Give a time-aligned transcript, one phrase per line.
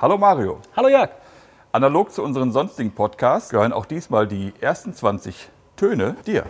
[0.00, 0.60] Hallo Mario.
[0.76, 1.10] Hallo Jörg.
[1.72, 6.44] Analog zu unseren sonstigen Podcasts gehören auch diesmal die ersten 20 Töne dir.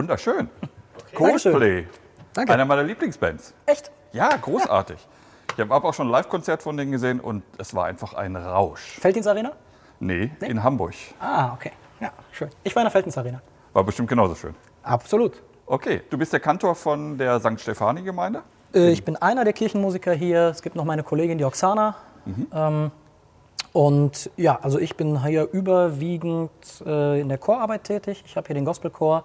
[0.00, 0.48] Wunderschön.
[1.18, 1.52] Dankeschön.
[1.52, 1.86] Coldplay.
[2.32, 2.52] Danke.
[2.54, 3.52] Einer meiner Lieblingsbands.
[3.66, 3.90] Echt?
[4.12, 4.96] Ja, großartig.
[5.54, 8.98] Ich habe auch schon ein Live-Konzert von denen gesehen und es war einfach ein Rausch.
[8.98, 9.52] Feldins Arena?
[9.98, 10.94] Nee, in Hamburg.
[11.18, 11.72] Ah, okay.
[12.00, 12.48] Ja, schön.
[12.64, 13.42] Ich war in der Feldins Arena.
[13.74, 14.54] War bestimmt genauso schön.
[14.82, 15.42] Absolut.
[15.66, 17.60] Okay, du bist der Kantor von der St.
[17.60, 18.42] Stefani-Gemeinde?
[18.74, 20.48] Äh, ich bin einer der Kirchenmusiker hier.
[20.48, 21.96] Es gibt noch meine Kollegin, die Oksana.
[22.54, 22.90] Ähm,
[23.72, 26.50] und ja, also ich bin hier überwiegend
[26.86, 28.22] äh, in der Chorarbeit tätig.
[28.24, 29.24] Ich habe hier den Gospelchor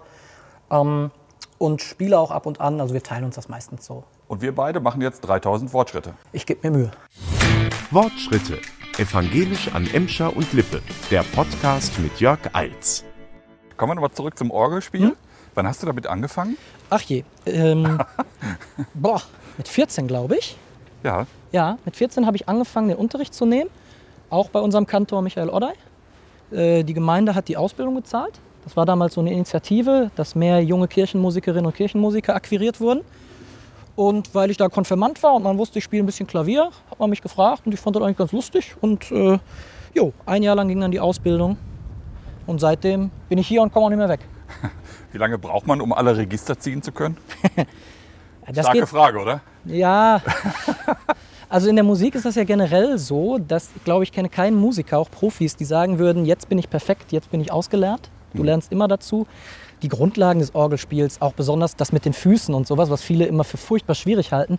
[0.70, 1.10] ähm,
[1.58, 2.80] und spiele auch ab und an.
[2.80, 4.04] Also wir teilen uns das meistens so.
[4.28, 6.14] Und wir beide machen jetzt 3000 Fortschritte.
[6.32, 6.90] Ich gebe mir Mühe.
[7.90, 8.58] Wortschritte.
[8.98, 10.82] Evangelisch an Emscher und Lippe.
[11.10, 13.04] Der Podcast mit Jörg Eils.
[13.76, 15.16] Kommen wir nochmal zurück zum Orgelspiel.
[15.54, 16.56] Wann hast du damit angefangen?
[16.90, 17.24] Ach je.
[17.46, 17.98] Ähm,
[18.94, 19.22] boah,
[19.56, 20.56] mit 14 glaube ich.
[21.02, 23.70] Ja, Ja, mit 14 habe ich angefangen, den Unterricht zu nehmen.
[24.28, 25.72] Auch bei unserem Kantor Michael Oddey.
[26.50, 28.40] Äh, die Gemeinde hat die Ausbildung gezahlt.
[28.66, 33.02] Das war damals so eine Initiative, dass mehr junge Kirchenmusikerinnen und Kirchenmusiker akquiriert wurden.
[33.94, 36.98] Und weil ich da Konfirmand war und man wusste, ich spiele ein bisschen Klavier, hat
[36.98, 38.74] man mich gefragt und ich fand das eigentlich ganz lustig.
[38.80, 39.38] Und äh,
[39.94, 41.56] jo, ein Jahr lang ging dann die Ausbildung.
[42.48, 44.20] Und seitdem bin ich hier und komme auch nicht mehr weg.
[45.12, 47.16] wie lange braucht man, um alle Register ziehen zu können?
[48.48, 49.40] Das Starke geht- Frage, oder?
[49.64, 50.20] Ja,
[51.48, 54.56] also in der Musik ist das ja generell so, dass, ich glaube, ich kenne keinen
[54.56, 58.08] Musiker, auch Profis, die sagen würden, jetzt bin ich perfekt, jetzt bin ich ausgelernt.
[58.36, 59.26] Du lernst immer dazu.
[59.82, 63.44] Die Grundlagen des Orgelspiels, auch besonders das mit den Füßen und sowas, was viele immer
[63.44, 64.58] für furchtbar schwierig halten,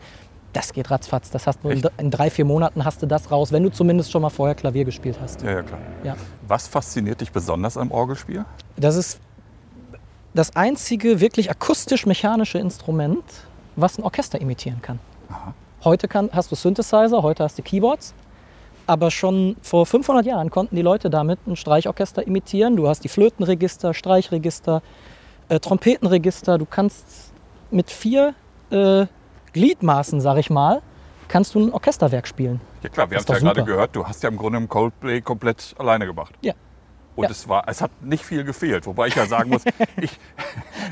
[0.54, 1.30] das geht ratzfatz.
[1.30, 1.92] Das hast du in, Echt?
[1.98, 4.86] in drei, vier Monaten hast du das raus, wenn du zumindest schon mal vorher Klavier
[4.86, 5.42] gespielt hast.
[5.42, 5.80] Ja, ja, klar.
[6.04, 6.16] Ja.
[6.48, 8.46] Was fasziniert dich besonders am Orgelspiel?
[8.76, 9.20] Das ist
[10.34, 13.24] das einzige wirklich akustisch-mechanische Instrument,
[13.76, 15.00] was ein Orchester imitieren kann.
[15.84, 18.14] Heute kann, hast du Synthesizer, heute hast du Keyboards.
[18.88, 22.78] Aber schon vor 500 Jahren konnten die Leute damit ein Streichorchester imitieren.
[22.78, 24.82] Du hast die Flötenregister, Streichregister,
[25.50, 26.58] äh, Trompetenregister.
[26.58, 27.34] Du kannst
[27.70, 28.34] mit vier
[28.72, 29.06] äh,
[29.52, 30.82] Gliedmaßen, sag ich mal,
[31.28, 32.62] kannst du ein Orchesterwerk spielen.
[32.82, 35.20] Ja klar, wir haben es ja gerade gehört, du hast ja im Grunde im Coldplay
[35.20, 36.34] komplett alleine gemacht.
[36.42, 36.54] Ja.
[37.18, 37.32] Und Ja.
[37.32, 38.86] es, war, es hat nicht viel gefehlt.
[38.86, 39.64] Wobei ich ja sagen muss,
[40.00, 40.18] ich,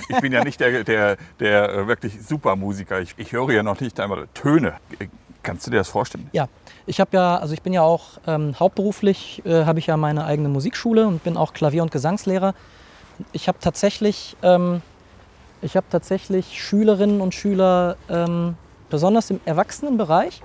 [0.10, 3.00] ich bin ja nicht der, der, der wirklich Supermusiker.
[3.00, 4.74] Ich, ich höre ja noch nicht einmal Töne.
[5.46, 6.28] Kannst du dir das vorstellen?
[6.34, 6.48] Ja,
[6.88, 10.26] ich habe ja, also ich bin ja auch ähm, hauptberuflich, äh, habe ich ja meine
[10.26, 12.56] eigene Musikschule und bin auch Klavier- und Gesangslehrer.
[13.32, 14.82] Ich habe tatsächlich, ähm,
[15.62, 18.58] ich habe tatsächlich Schülerinnen und Schüler, ähm,
[18.90, 20.42] besonders im Erwachsenenbereich,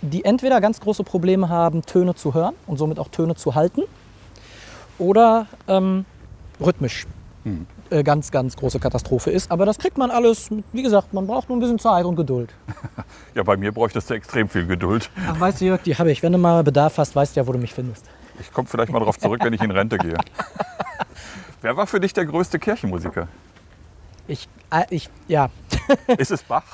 [0.00, 3.82] die entweder ganz große Probleme haben, Töne zu hören und somit auch Töne zu halten,
[4.98, 6.06] oder ähm,
[6.60, 7.06] rhythmisch
[7.44, 7.50] äh,
[8.02, 9.50] ganz, ganz große Katastrophe ist.
[9.50, 12.50] Aber das kriegt man alles, wie gesagt, man braucht nur ein bisschen Zeit und Geduld.
[13.34, 15.10] Ja, bei mir bräuchtest du extrem viel Geduld.
[15.28, 16.22] Ach, weißt du, Jörg, die habe ich.
[16.22, 18.04] Wenn du mal Bedarf hast, weißt du ja, wo du mich findest.
[18.38, 20.16] Ich komme vielleicht mal darauf zurück, wenn ich in Rente gehe.
[21.62, 23.26] Wer war für dich der größte Kirchenmusiker?
[24.28, 25.50] Ich, äh, ich, ja,
[26.18, 26.64] Ist es Bach?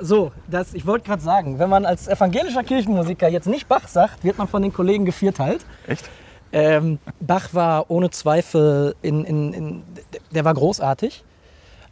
[0.00, 4.24] so, das, ich wollte gerade sagen, wenn man als evangelischer Kirchenmusiker jetzt nicht Bach sagt,
[4.24, 5.64] wird man von den Kollegen gevierteilt.
[5.86, 6.08] Echt?
[6.54, 9.82] Ähm, Bach war ohne Zweifel, in, in, in,
[10.30, 11.24] der war großartig,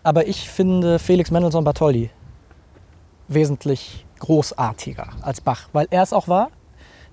[0.04, 2.10] aber ich finde Felix Mendelssohn Bartholdy
[3.26, 6.50] wesentlich großartiger als Bach, weil er es auch war,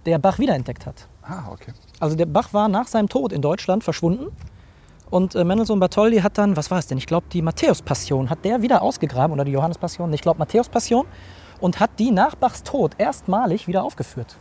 [0.05, 1.07] der Bach wiederentdeckt hat.
[1.23, 1.73] Ah, okay.
[1.99, 4.27] Also der Bach war nach seinem Tod in Deutschland verschwunden.
[5.09, 6.99] Und äh, Mendelssohn Bartholdy hat dann, was war es denn?
[6.99, 10.13] Ich glaube, die Matthäus-Passion hat der wieder ausgegraben oder die Johannes-Passion.
[10.13, 11.07] Ich glaube, Matthäus-Passion.
[11.59, 14.37] und hat die nach Bachs Tod erstmalig wieder aufgeführt.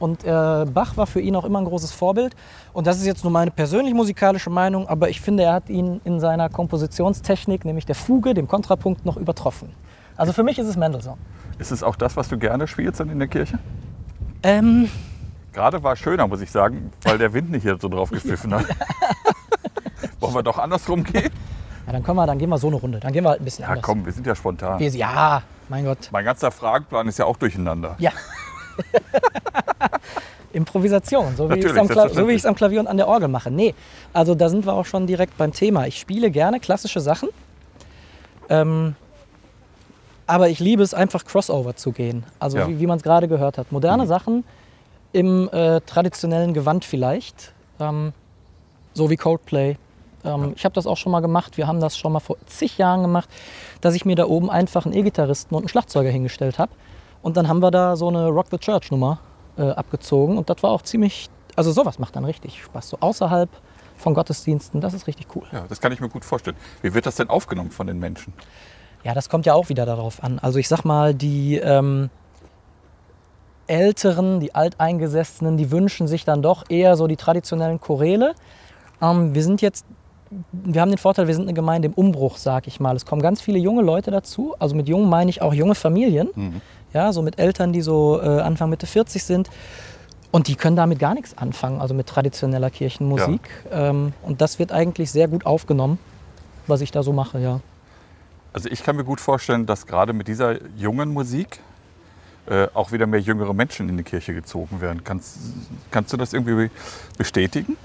[0.00, 2.34] Und äh, Bach war für ihn auch immer ein großes Vorbild.
[2.72, 6.00] Und das ist jetzt nur meine persönlich musikalische Meinung, aber ich finde, er hat ihn
[6.04, 9.72] in seiner Kompositionstechnik, nämlich der Fuge, dem Kontrapunkt, noch übertroffen.
[10.16, 11.18] Also für mich ist es Mendelssohn.
[11.58, 13.58] Ist es auch das, was du gerne spielst dann in der Kirche?
[14.42, 14.88] Ähm,
[15.52, 18.54] Gerade war es schöner, muss ich sagen, weil der Wind nicht hier so drauf gepfiffen
[18.54, 18.64] hat.
[20.20, 21.30] Wollen wir doch andersrum gehen?
[21.86, 23.00] ja, dann, wir, dann gehen wir so eine Runde.
[23.00, 23.82] Dann gehen wir halt ein bisschen Ja, anders.
[23.84, 24.78] komm, wir sind ja spontan.
[24.78, 26.08] Wir, ja, mein Gott.
[26.12, 27.96] Mein ganzer Fragenplan ist ja auch durcheinander.
[27.98, 28.12] Ja.
[30.52, 33.50] Improvisation, so wie, ich es am Kla so am Klavier und an der Orgel mache.
[33.50, 33.74] Nee,
[34.12, 35.86] also da sind wir auch schon direkt beim Thema.
[35.86, 37.28] Ich spiele gerne klassische Sachen,
[38.48, 38.96] ähm,
[40.26, 42.24] aber ich liebe es einfach Crossover zu gehen.
[42.40, 42.68] Also Ja.
[42.68, 43.70] wie, wie man es gerade gehört hat.
[43.70, 44.08] Moderne Mhm.
[44.08, 44.44] Sachen
[45.12, 48.12] im äh, traditionellen Gewand vielleicht, ähm,
[48.94, 49.76] so wie Coldplay.
[50.24, 51.56] Ähm, Ich habe das auch schon mal gemacht.
[51.56, 53.28] Wir haben das schon mal vor zig Jahren gemacht,
[53.80, 56.72] dass ich mir da oben einfach einen E-Gitarristen und einen Schlagzeuger hingestellt habe.
[57.22, 59.18] Und dann haben wir da so eine Rock the Church Nummer
[59.56, 60.38] äh, abgezogen.
[60.38, 62.90] Und das war auch ziemlich, also sowas macht dann richtig Spaß.
[62.90, 63.50] So außerhalb
[63.96, 65.44] von Gottesdiensten, das ist richtig cool.
[65.52, 66.56] Ja, das kann ich mir gut vorstellen.
[66.82, 68.32] Wie wird das denn aufgenommen von den Menschen?
[69.04, 70.38] Ja, das kommt ja auch wieder darauf an.
[70.38, 72.10] Also ich sag mal, die ähm,
[73.66, 78.34] Älteren, die Alteingesessenen, die wünschen sich dann doch eher so die traditionellen Choräle.
[79.00, 79.86] Ähm, wir sind jetzt,
[80.52, 82.96] wir haben den Vorteil, wir sind eine Gemeinde im Umbruch, sag ich mal.
[82.96, 84.54] Es kommen ganz viele junge Leute dazu.
[84.58, 86.28] Also mit jung meine ich auch junge Familien.
[86.92, 89.50] Ja, so mit Eltern, die so äh, Anfang Mitte 40 sind.
[90.32, 93.40] Und die können damit gar nichts anfangen, also mit traditioneller Kirchenmusik.
[93.72, 95.98] Ähm, und das wird eigentlich sehr gut aufgenommen,
[96.68, 97.60] was ich da so mache, ja.
[98.52, 101.60] Also ich kann mir gut vorstellen, dass gerade mit dieser jungen Musik
[102.46, 105.04] äh, auch wieder mehr jüngere Menschen in die Kirche gezogen werden.
[105.04, 105.38] Kannst,
[105.90, 106.70] kannst du das irgendwie
[107.16, 107.76] bestätigen?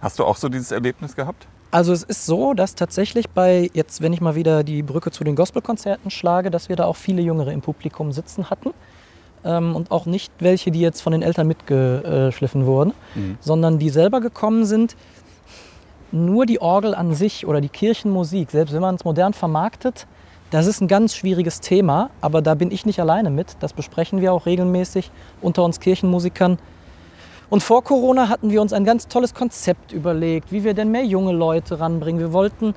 [0.00, 1.46] Hast du auch so dieses Erlebnis gehabt?
[1.72, 5.24] Also es ist so, dass tatsächlich bei, jetzt wenn ich mal wieder die Brücke zu
[5.24, 8.72] den Gospelkonzerten schlage, dass wir da auch viele Jüngere im Publikum sitzen hatten.
[9.42, 12.92] Ähm, und auch nicht welche, die jetzt von den Eltern mitgeschliffen wurden,
[13.40, 14.96] sondern die selber gekommen sind.
[16.12, 20.06] Nur die Orgel an sich oder die Kirchenmusik, selbst wenn man es modern vermarktet,
[20.50, 23.56] das ist ein ganz schwieriges Thema, aber da bin ich nicht alleine mit.
[23.60, 25.10] Das besprechen wir auch regelmäßig
[25.40, 26.58] unter uns Kirchenmusikern.
[27.52, 31.04] Und vor Corona hatten wir uns ein ganz tolles Konzept überlegt, wie wir denn mehr
[31.04, 32.18] junge Leute ranbringen.
[32.18, 32.74] Wir wollten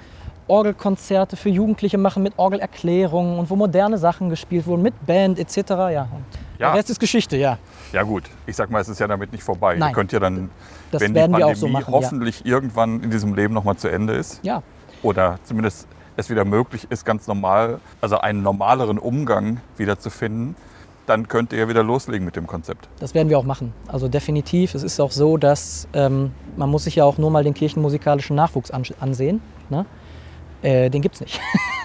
[0.49, 5.55] Orgelkonzerte für Jugendliche machen mit Orgelerklärungen und wo moderne Sachen gespielt wurden, mit Band etc.
[5.69, 6.25] Ja, und
[6.59, 6.71] Ja.
[6.71, 7.57] der Rest ist Geschichte, ja.
[7.93, 9.77] Ja gut, ich sag mal, es ist ja damit nicht vorbei.
[9.77, 9.91] Nein.
[9.91, 10.49] Ihr könnt ja dann,
[10.91, 11.97] Das wenn werden die wir auch Pandemie so machen, ja.
[12.01, 14.61] hoffentlich irgendwann in diesem Leben nochmal zu Ende ist Ja,
[15.03, 15.87] oder zumindest
[16.17, 20.57] es wieder möglich ist, ganz normal, also einen normaleren Umgang wieder zu finden,
[21.05, 22.87] dann könnt ihr wieder loslegen mit dem Konzept.
[22.99, 23.73] das werden wir auch machen.
[23.87, 24.73] Also definitiv.
[24.75, 28.35] Es ist auch so, dass ähm, man muss sich ja auch nur mal den kirchenmusikalischen
[28.35, 29.41] Nachwuchs an, ansehen.
[29.69, 29.85] Ne?
[30.61, 31.39] Äh, den gibt's nicht.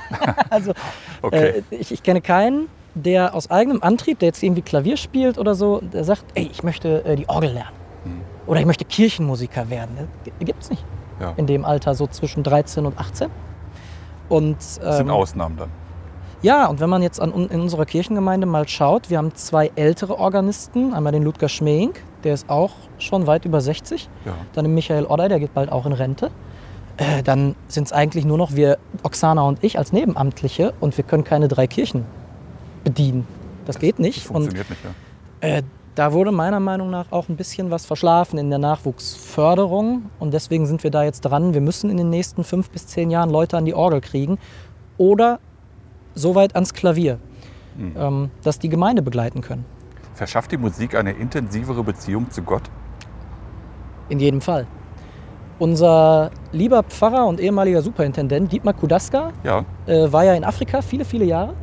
[0.51, 0.73] also
[1.23, 1.63] Okay.
[1.71, 5.55] Äh, ich, ich kenne keinen, der aus eigenem Antrieb, der jetzt irgendwie Klavier spielt oder
[5.55, 7.77] so, der sagt, ey, ich möchte äh, die Orgel lernen.
[8.47, 10.09] Oder ich möchte Kirchenmusiker werden.
[10.25, 10.83] Das gibt es nicht
[11.21, 11.35] ja.
[11.37, 13.31] in dem Alter, so zwischen 13 und 18.
[14.29, 15.71] Und, Das sind ähm, Ausnahmen dann.
[16.43, 20.19] Ja, und wenn man jetzt an, in unserer Kirchengemeinde mal schaut, wir haben zwei ältere
[20.19, 20.95] Organisten.
[20.95, 24.09] Einmal den Ludger Schmeink, der ist auch schon weit über 60.
[24.25, 24.35] Ja.
[24.55, 26.31] Dann den Michael Odder, der geht bald auch in Rente.
[26.97, 31.05] Äh, dann sind es eigentlich nur noch wir, Oksana und ich als Nebenamtliche und wir
[31.05, 32.05] können keine drei Kirchen
[32.85, 33.27] bedienen.
[33.67, 34.27] Das geht Das nicht.
[34.29, 34.83] Und funktioniert nicht.
[35.43, 35.49] Ja.
[35.49, 35.63] äh,
[35.95, 40.11] da wurde meiner Meinung nach auch ein bisschen was verschlafen in der Nachwuchsförderung.
[40.19, 41.53] Und deswegen sind wir da jetzt dran.
[41.53, 44.39] Wir müssen in den nächsten fünf bis zehn Jahren Leute an die Orgel kriegen
[44.97, 45.41] oder
[46.15, 47.19] so weit ans Klavier,
[47.77, 47.93] Mhm.
[47.97, 49.65] ähm, dass die Gemeinde begleiten können.
[50.15, 52.63] Verschafft die Musik eine intensivere Beziehung zu Gott?
[54.09, 54.67] In jedem Fall.
[55.59, 59.65] Unser lieber Pfarrer und ehemaliger Superintendent Dietmar Kudaska Ja.
[59.87, 61.55] äh, war ja in Afrika viele, viele Jahre.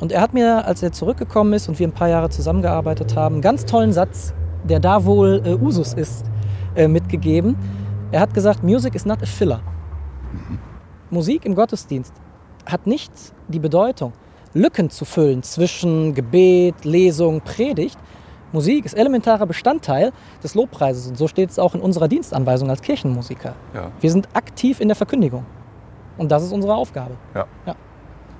[0.00, 3.36] Und er hat mir, als er zurückgekommen ist und wir ein paar Jahre zusammengearbeitet haben,
[3.36, 4.32] einen ganz tollen Satz,
[4.64, 6.24] der da wohl äh, Usus ist,
[6.74, 7.56] äh, mitgegeben.
[8.10, 9.60] Er hat gesagt, Music is not a filler.
[11.10, 12.14] Musik im Gottesdienst
[12.66, 13.12] hat nicht
[13.48, 14.12] die Bedeutung,
[14.54, 17.98] Lücken zu füllen zwischen Gebet, Lesung, Predigt.
[18.52, 20.10] Musik ist elementarer Bestandteil
[20.42, 23.54] des Lobpreises und so steht es auch in unserer Dienstanweisung als Kirchenmusiker.
[23.74, 25.46] Ja, Wir sind aktiv in der Verkündigung
[26.18, 27.12] und das ist unsere Aufgabe.
[27.34, 27.46] ja.
[27.66, 27.74] Ja.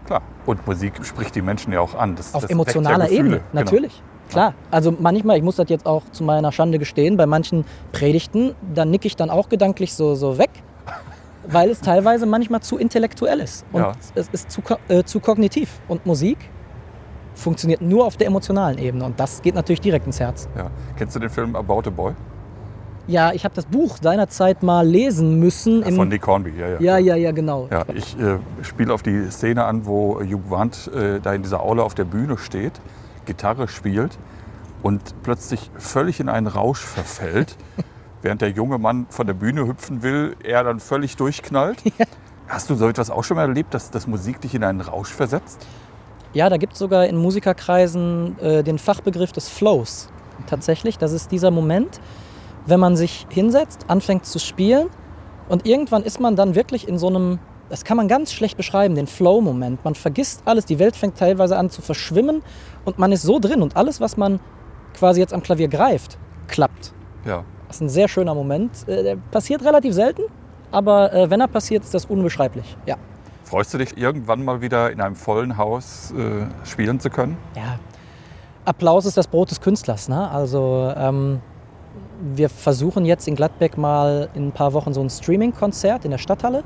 [0.06, 0.22] Klar.
[0.46, 2.16] Und Musik spricht die Menschen ja auch an.
[2.16, 3.08] Das, Auf das emotionaler.
[3.10, 3.44] Ebene, Genau.
[3.52, 4.02] natürlich.
[4.28, 4.54] Klar.
[4.72, 8.84] Also manchmal, ich muss das jetzt auch zu meiner Schande gestehen, bei manchen Predigten, da
[8.84, 10.50] nicke ich dann auch gedanklich so, so weg,
[11.48, 13.64] weil es teilweise manchmal zu intellektuell ist.
[13.72, 13.92] Und Ja.
[14.14, 15.80] es ist zu, äh, zu kognitiv.
[15.88, 16.38] Und Musik
[17.34, 19.04] funktioniert nur auf der emotionalen Ebene.
[19.04, 20.48] Und das geht natürlich direkt ins Herz.
[20.56, 20.70] Ja.
[20.96, 22.12] Kennst du den Film About a Boy?
[23.06, 25.82] Ja, ich habe das Buch seinerzeit mal lesen müssen.
[25.82, 26.78] im- Von Nick Hornby, ja, ja.
[26.80, 27.66] ja, ja, ja, genau.
[27.70, 31.60] Ja, ich äh, spiele auf die Szene an, wo Hugh Grant äh, da in dieser
[31.62, 32.72] Aule auf der Bühne steht,
[33.24, 34.16] Gitarre spielt
[34.82, 37.56] und plötzlich völlig in einen Rausch verfällt,
[38.22, 41.82] während der junge Mann von der Bühne hüpfen will, er dann völlig durchknallt.
[42.48, 45.10] Hast du so etwas auch schon mal erlebt, dass, dass Musik dich in einen Rausch
[45.10, 45.66] versetzt?
[46.32, 50.08] Ja, da gibt es sogar in Musikerkreisen äh, den Fachbegriff des Flows.
[50.46, 52.00] Tatsächlich, das ist dieser Moment,
[52.66, 54.88] wenn man sich hinsetzt, anfängt zu spielen
[55.48, 58.94] und irgendwann ist man dann wirklich in so einem, das kann man ganz schlecht beschreiben,
[58.94, 59.84] den Flow-Moment.
[59.84, 62.42] Man vergisst alles, die Welt fängt teilweise an zu verschwimmen
[62.84, 64.40] und man ist so drin und alles, was man
[64.94, 66.92] quasi jetzt am Klavier greift, klappt.
[67.24, 67.44] Ja.
[67.70, 68.88] Das ist ein sehr schöner Moment.
[68.88, 70.22] Äh, der passiert relativ selten,
[70.72, 72.76] aber äh, wenn er passiert, ist das unbeschreiblich.
[72.84, 72.96] Ja.
[73.44, 77.36] Freust du dich, irgendwann mal wieder in einem vollen Haus äh, spielen zu können?
[77.54, 77.78] ja,
[78.64, 80.08] Applaus ist das Brot des Künstlers.
[80.08, 80.28] Ne?
[80.32, 81.40] Also ähm,
[82.34, 86.18] wir versuchen jetzt in Gladbeck mal in ein paar Wochen so ein Streaming-Konzert in der
[86.18, 86.64] Stadthalle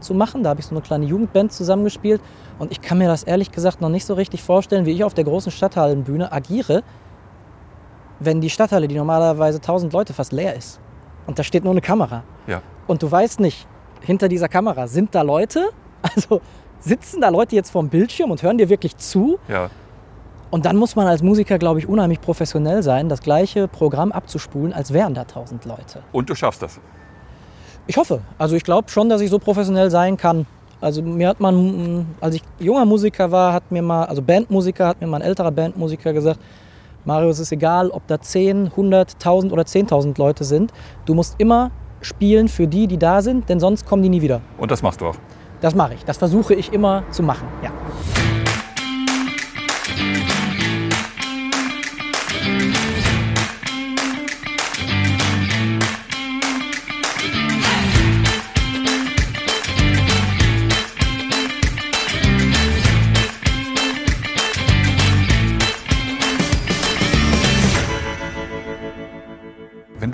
[0.00, 0.42] zu machen.
[0.42, 2.20] Da habe ich so eine kleine Jugendband zusammengespielt.
[2.58, 5.14] Und ich kann mir das ehrlich gesagt noch nicht so richtig vorstellen, wie ich auf
[5.14, 6.82] der großen Stadthallenbühne agiere,
[8.24, 10.80] wenn die Stadthalle, die normalerweise 1000 Leute fast leer ist.
[11.26, 12.24] Und da steht nur eine Kamera.
[12.46, 12.62] Ja.
[12.86, 13.66] Und du weißt nicht,
[14.00, 15.70] hinter dieser Kamera sind da Leute,
[16.02, 16.40] also
[16.80, 19.38] sitzen da Leute jetzt vorm Bildschirm und hören dir wirklich zu.
[19.48, 19.70] Ja.
[20.50, 24.72] Und dann muss man als Musiker, glaube ich, unheimlich professionell sein, das gleiche Programm abzuspulen,
[24.74, 26.02] als wären da tausend Leute.
[26.12, 26.78] Und du schaffst das.
[27.86, 28.20] Ich hoffe.
[28.36, 30.46] Also ich glaube schon, dass ich so professionell sein kann.
[30.80, 35.00] Also mir hat man, als ich junger Musiker war, hat mir mal, also Bandmusiker, hat
[35.00, 36.40] mir mal ein älterer Bandmusiker gesagt,
[37.04, 40.72] Mario, es ist egal, ob da 10, 100, 1000 oder 10.000 Leute sind.
[41.04, 44.40] Du musst immer spielen für die, die da sind, denn sonst kommen die nie wieder.
[44.58, 45.16] Und das machst du auch.
[45.60, 46.04] Das mache ich.
[46.04, 47.46] Das versuche ich immer zu machen.
[47.62, 47.70] Ja.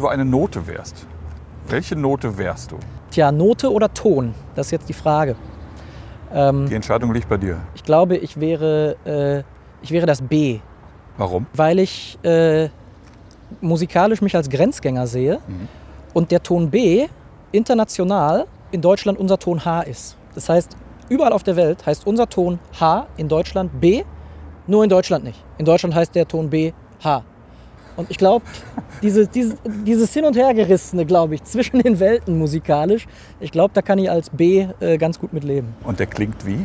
[0.08, 1.06] Du eine Note wärst,
[1.68, 2.76] welche Note wärst du?
[3.10, 4.34] Tja, Note oder Ton?
[4.54, 5.36] Das ist jetzt die Frage.
[6.32, 7.56] Ähm, Die Entscheidung liegt bei dir.
[7.74, 9.42] ich glaube, ich wäre, äh,
[9.82, 10.60] ich wäre das B,
[11.16, 11.46] Warum?
[11.54, 12.68] weil ich äh,
[13.60, 15.68] musikalisch mich als Grenzgänger sehe Mhm.
[16.14, 17.06] und der Ton B
[17.52, 20.16] international in Deutschland unser Ton H ist.
[20.34, 20.76] Das heißt,
[21.08, 24.04] überall auf der Welt heißt unser Ton H in Deutschland B,
[24.66, 25.42] nur in Deutschland nicht.
[25.56, 26.72] In Deutschland heißt der Ton B
[27.02, 27.22] H.
[27.98, 28.44] Und ich glaube,
[29.02, 33.08] diese, dieses, dieses Hin- und Hergerissene, glaube ich, zwischen den Welten musikalisch,
[33.40, 35.74] ich glaube, da kann ich als B äh, ganz gut mit leben.
[35.82, 36.64] Und der klingt wie?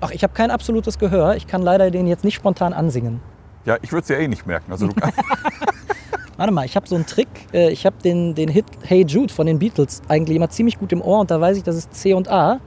[0.00, 1.36] Ach, ich habe kein absolutes Gehör.
[1.36, 3.20] Ich kann leider den jetzt nicht spontan ansingen.
[3.64, 4.72] Ja, ich würde es ja eh nicht merken.
[4.72, 4.94] Also du,
[6.36, 7.28] Warte mal, ich habe so einen Trick.
[7.52, 10.90] Äh, Ich habe den, den Hit Hey Jude von den Beatles eigentlich immer ziemlich gut
[10.90, 12.58] im Ohr und da weiß ich, das ist C und A.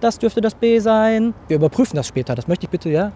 [0.00, 1.34] Das dürfte das B sein.
[1.48, 3.12] Wir überprüfen das später, das möchte ich bitte, ja?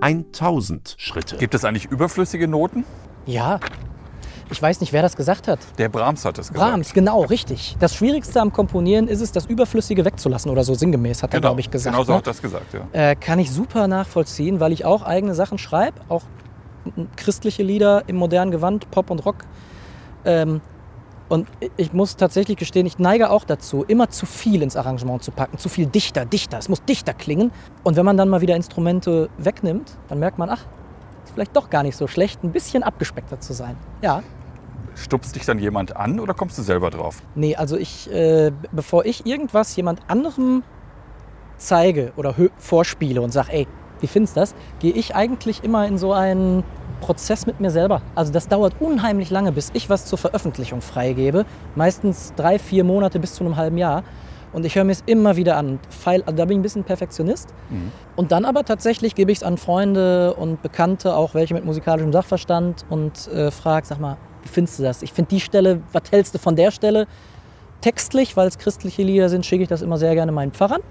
[0.00, 1.36] 1000 Schritte.
[1.36, 2.84] gibt es eigentlich überflüssige Noten?
[3.26, 3.58] Ja.
[4.52, 5.60] Ich weiß nicht, wer das gesagt hat.
[5.78, 6.58] Der Brahms hat es gesagt.
[6.70, 7.76] Brahms, genau, richtig.
[7.78, 11.50] Das Schwierigste am Komponieren ist es, das Überflüssige wegzulassen oder so sinngemäß, hat er, Genau,
[11.50, 11.94] glaube ich, gesagt.
[11.94, 12.18] genau so ne?
[12.18, 12.80] hat er das gesagt, ja.
[13.10, 16.22] Äh, kann ich super nachvollziehen, weil ich auch eigene Sachen schreibe, auch
[17.16, 19.36] christliche Lieder im modernen Gewand, Pop und Rock.
[20.24, 20.60] Ähm,
[21.30, 25.30] und ich muss tatsächlich gestehen, ich neige auch dazu, immer zu viel ins Arrangement zu
[25.30, 26.58] packen, zu viel dichter, dichter.
[26.58, 27.52] Es muss dichter klingen.
[27.84, 30.66] Und wenn man dann mal wieder Instrumente wegnimmt, dann merkt man, ach,
[31.24, 33.76] ist vielleicht doch gar nicht so schlecht, ein bisschen abgespeckter zu sein.
[34.02, 34.22] Ja,
[34.96, 37.22] Stupst dich dann jemand an oder kommst du selber drauf?
[37.36, 40.64] Nee, also ich, äh, bevor ich irgendwas jemand anderem
[41.58, 43.68] zeige oder vorspiele und sage, ey,
[44.00, 46.64] wie findest du das, gehe ich eigentlich immer in so einen
[47.00, 48.02] Prozess mit mir selber.
[48.14, 51.44] Also das dauert unheimlich lange, bis ich was zur Veröffentlichung freigebe.
[51.74, 54.04] Meistens drei, vier Monate bis zu einem halben Jahr.
[54.52, 55.78] Und ich höre mir es immer wieder an.
[55.90, 57.54] Feil, also da bin ich ein bisschen Perfektionist.
[58.16, 62.12] Und dann aber tatsächlich gebe ich es an Freunde und Bekannte, auch welche mit musikalischem
[62.12, 65.02] Sachverstand und äh, frage, sag mal, wie findest du das?
[65.02, 67.06] Ich finde die Stelle, was hältst du von der Stelle?
[67.80, 70.82] Textlich, weil es christliche Lieder sind, schicke ich das immer sehr gerne meinen Pfarrern,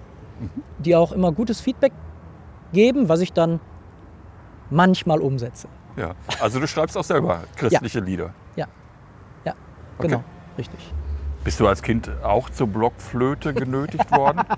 [0.79, 1.91] die auch immer gutes Feedback
[2.71, 3.59] geben, was ich dann
[4.69, 5.67] manchmal umsetze.
[5.97, 6.11] Ja.
[6.41, 8.31] Also du schreibst auch selber christliche Lieder.
[8.55, 8.67] Ja,
[9.45, 9.53] ja,
[9.97, 10.07] Okay.
[10.07, 10.23] genau,
[10.57, 10.93] richtig.
[11.43, 14.41] Bist du als Kind auch zur Blockflöte genötigt worden?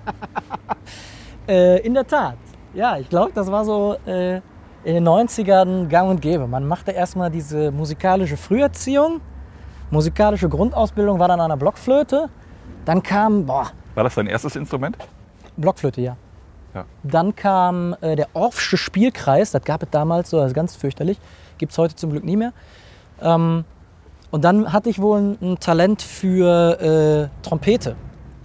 [1.48, 2.38] Äh, in der Tat.
[2.74, 4.36] Ja, ich glaube, das war so äh,
[4.84, 6.48] in den 90ern gang und gäbe.
[6.48, 9.22] Man machte erstmal diese musikalische Früherziehung.
[9.90, 12.30] Musikalische Grundausbildung war dann an der Blockflöte.
[12.86, 14.98] Dann kam, boah, War das dein erstes Instrument?
[15.58, 16.16] Blockflöte, ja.
[16.74, 16.86] Ja.
[17.04, 21.20] Dann kam äh, der Orffsche Spielkreis, das gab es damals so, das ist ganz fürchterlich.
[21.58, 22.54] Gibt es heute zum Glück nie mehr.
[23.22, 23.66] Ähm,
[24.32, 27.96] und dann hatte ich wohl ein, ein Talent für äh, Trompete,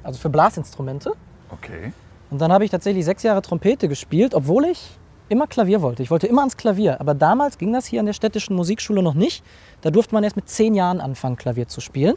[0.02, 1.12] also für Blasinstrumente.
[1.50, 1.92] Okay.
[2.30, 6.02] Und dann habe ich tatsächlich sechs Jahre Trompete gespielt, obwohl ich immer Klavier wollte.
[6.02, 7.00] Ich wollte immer ans Klavier.
[7.00, 9.44] Aber damals ging das hier an der städtischen Musikschule noch nicht.
[9.80, 12.16] Da durfte man erst mit zehn Jahren anfangen, Klavier zu spielen.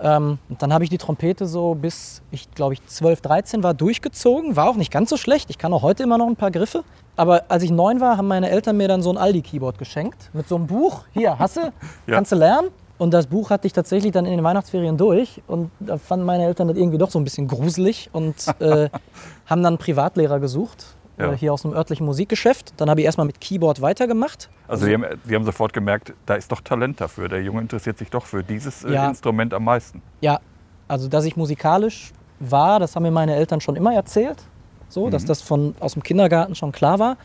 [0.00, 3.74] Ähm, und dann habe ich die Trompete so bis ich glaube ich 12, 13 war
[3.74, 4.56] durchgezogen.
[4.56, 5.50] War auch nicht ganz so schlecht.
[5.50, 6.84] Ich kann auch heute immer noch ein paar Griffe.
[7.16, 10.30] Aber als ich neun war, haben meine Eltern mir dann so ein Aldi-Keyboard geschenkt.
[10.34, 11.04] Mit so einem Buch.
[11.12, 11.60] Hier, hast du?
[12.06, 12.14] Ja.
[12.14, 12.68] Kannst du lernen?
[12.98, 15.42] Und das Buch hatte ich tatsächlich dann in den Weihnachtsferien durch.
[15.46, 18.88] Und da fanden meine Eltern das irgendwie doch so ein bisschen gruselig und äh,
[19.46, 20.95] haben dann einen Privatlehrer gesucht.
[21.18, 21.32] Ja.
[21.32, 22.74] Äh, hier aus einem örtlichen Musikgeschäft.
[22.76, 24.50] Dann habe ich erstmal mit Keyboard weitergemacht.
[24.68, 27.28] Also die haben, die haben sofort gemerkt, da ist doch Talent dafür.
[27.28, 29.08] Der Junge interessiert sich doch für dieses äh, Ja.
[29.08, 30.02] Instrument am meisten.
[30.20, 30.40] Ja,
[30.88, 34.42] also dass ich musikalisch war, das haben mir meine Eltern schon immer erzählt.
[34.88, 37.16] So, dass das von, aus dem Kindergarten schon klar war.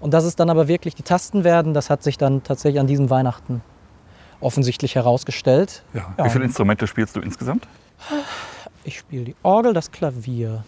[0.00, 2.86] Und dass es dann aber wirklich die Tasten werden, das hat sich dann tatsächlich an
[2.86, 3.62] diesem Weihnachten
[4.40, 5.82] offensichtlich herausgestellt.
[5.92, 6.14] Ja.
[6.24, 7.66] Wie viele Instrumente spielst du insgesamt?
[8.84, 10.64] Ich spiele die Orgel, das Klavier.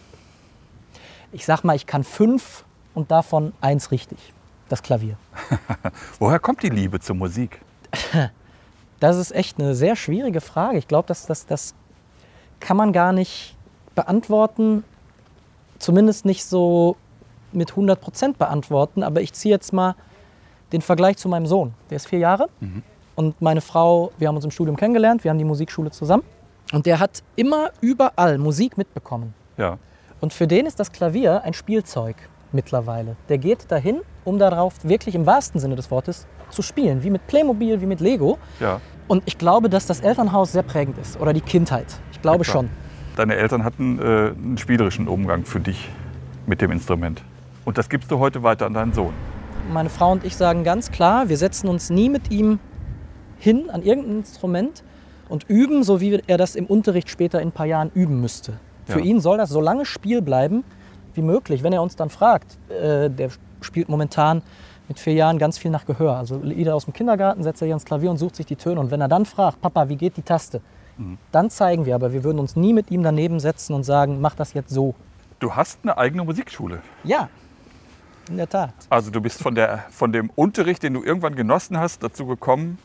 [1.33, 2.63] Ich sag mal, ich kann fünf
[2.93, 4.19] und davon eins richtig.
[4.69, 5.17] Das Klavier.
[6.19, 7.61] Woher kommt die Liebe zur Musik?
[8.99, 10.77] Das ist echt eine sehr schwierige Frage.
[10.77, 11.75] Ich glaube, das, das, das
[12.61, 13.57] kann man gar nicht
[13.95, 14.85] beantworten.
[15.77, 16.95] Zumindest nicht so
[17.51, 19.03] mit 100 Prozent beantworten.
[19.03, 19.95] Aber ich ziehe jetzt mal
[20.71, 21.73] den Vergleich zu meinem Sohn.
[21.89, 22.47] Der ist vier Jahre.
[23.15, 25.25] Und meine Frau, wir haben uns im Studium kennengelernt.
[25.25, 26.23] Wir haben die Musikschule zusammen.
[26.71, 29.33] Und der hat immer überall Musik mitbekommen.
[29.57, 29.77] Ja.
[30.23, 32.15] Und für den ist das Klavier ein Spielzeug
[32.53, 33.17] mittlerweile.
[33.27, 37.03] Der geht dahin, um darauf wirklich im wahrsten Sinne des Wortes zu spielen.
[37.03, 38.37] Wie mit Playmobil, wie mit Lego.
[38.61, 38.79] ja.
[39.09, 41.19] Und ich glaube, dass das Elternhaus sehr prägend ist.
[41.19, 41.87] Oder die Kindheit.
[42.13, 42.69] Ich glaube Ja, schon.
[43.17, 45.89] Deine Eltern hatten äh, einen spielerischen Umgang für dich
[46.45, 47.21] mit dem Instrument.
[47.65, 49.13] Und das gibst du heute weiter an deinen Sohn.
[49.73, 52.59] Meine Frau und ich sagen ganz klar, wir setzen uns nie mit ihm
[53.39, 54.85] hin an irgendein Instrument
[55.27, 58.53] und üben, so wie er das im Unterricht später in ein paar Jahren üben müsste.
[58.85, 59.05] Für Ja.
[59.05, 60.63] ihn soll das so lange Spiel bleiben
[61.15, 61.63] wie möglich.
[61.63, 63.29] Wenn er uns dann fragt, äh, der
[63.61, 64.41] spielt momentan
[64.87, 66.17] mit vier Jahren ganz viel nach Gehör.
[66.17, 68.79] Also Lieder aus dem Kindergarten setzt er hier ans Klavier und sucht sich die Töne.
[68.79, 70.61] Und wenn er dann fragt, Papa, wie geht die Taste?
[71.31, 74.35] Dann zeigen wir, aber wir würden uns nie mit ihm daneben setzen und sagen, mach
[74.35, 74.93] das jetzt so.
[75.39, 76.81] Du hast eine eigene Musikschule.
[77.03, 77.29] Ja,
[78.29, 78.73] in der Tat.
[78.89, 82.77] Also du bist von, der, von dem Unterricht, den du irgendwann genossen hast, dazu gekommen,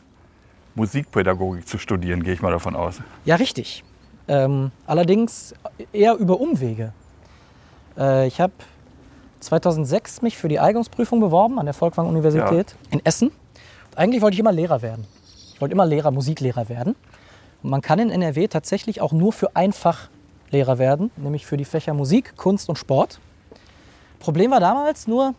[0.75, 2.99] Musikpädagogik zu studieren, gehe ich mal davon aus.
[3.25, 3.83] Ja, richtig.
[4.29, 5.55] Ähm, allerdings
[5.91, 6.93] eher über Umwege.
[7.97, 8.53] Äh, ich habe
[9.39, 13.29] 2006 mich für die Eignungsprüfung beworben an der Volkwang-Universität in Essen.
[13.29, 15.07] Und eigentlich wollte ich immer Lehrer werden.
[15.55, 16.95] Ich wollte immer Lehrer, Musiklehrer werden.
[17.63, 20.09] Und man kann in NRW tatsächlich auch nur für ein Fach
[20.51, 23.19] Lehrer werden, nämlich für die Fächer Musik, Kunst und Sport.
[24.19, 25.33] Problem war damals nur,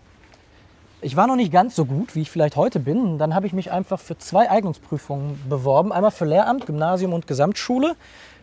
[1.01, 3.01] ich war noch nicht ganz so gut, wie ich vielleicht heute bin.
[3.01, 5.93] Und dann habe ich mich einfach für zwei Eignungsprüfungen beworben.
[5.93, 7.95] Einmal für Lehramt, Gymnasium und Gesamtschule,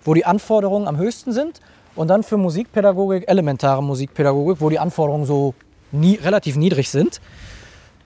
[0.07, 1.59] wo die Anforderungen am höchsten sind.
[1.95, 5.53] Und dann für Musikpädagogik, elementare Musikpädagogik, wo die Anforderungen so
[5.91, 7.19] nie, relativ niedrig sind.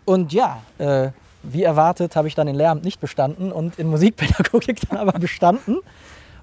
[0.05, 1.09] Und ja, äh,
[1.43, 5.77] wie erwartet habe ich dann in Lehramt nicht bestanden und in Musikpädagogik dann aber bestanden.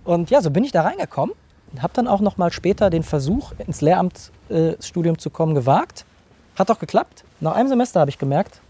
[0.04, 1.34] Und ja, so bin ich da reingekommen.
[1.80, 6.04] Habe dann auch noch mal später den Versuch, ins Lehramtsstudium zu kommen, gewagt.
[6.56, 7.24] Hat auch geklappt.
[7.40, 8.60] Nach einem Semester habe ich gemerkt,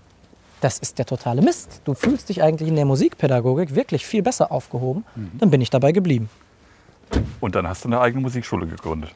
[0.61, 1.83] das ist der totale Mist.
[1.85, 5.05] Du fühlst dich eigentlich in der Musikpädagogik wirklich viel besser aufgehoben.
[5.38, 6.29] Dann bin ich dabei geblieben.
[7.40, 9.11] Und dann hast du eine eigene Musikschule gegründet.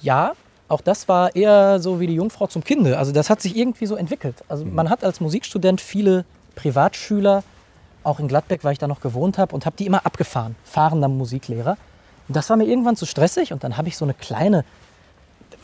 [0.00, 0.32] Ja,
[0.68, 2.98] auch das war eher so wie die Jungfrau zum Kinde.
[2.98, 4.42] Also das hat sich irgendwie so entwickelt.
[4.48, 6.24] Also man hat als Musikstudent viele
[6.54, 7.44] Privatschüler,
[8.04, 11.08] auch in Gladbeck, weil ich da noch gewohnt habe, und habe die immer abgefahren, fahrender
[11.08, 11.76] Musiklehrer.
[12.28, 14.64] Und das war mir irgendwann zu stressig und dann habe ich so eine kleine,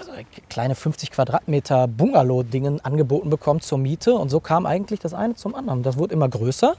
[0.05, 5.15] so eine kleine 50 Quadratmeter Bungalow-Dingen angeboten bekommen zur Miete und so kam eigentlich das
[5.15, 5.83] eine zum anderen.
[5.83, 6.75] Das wurde immer größer.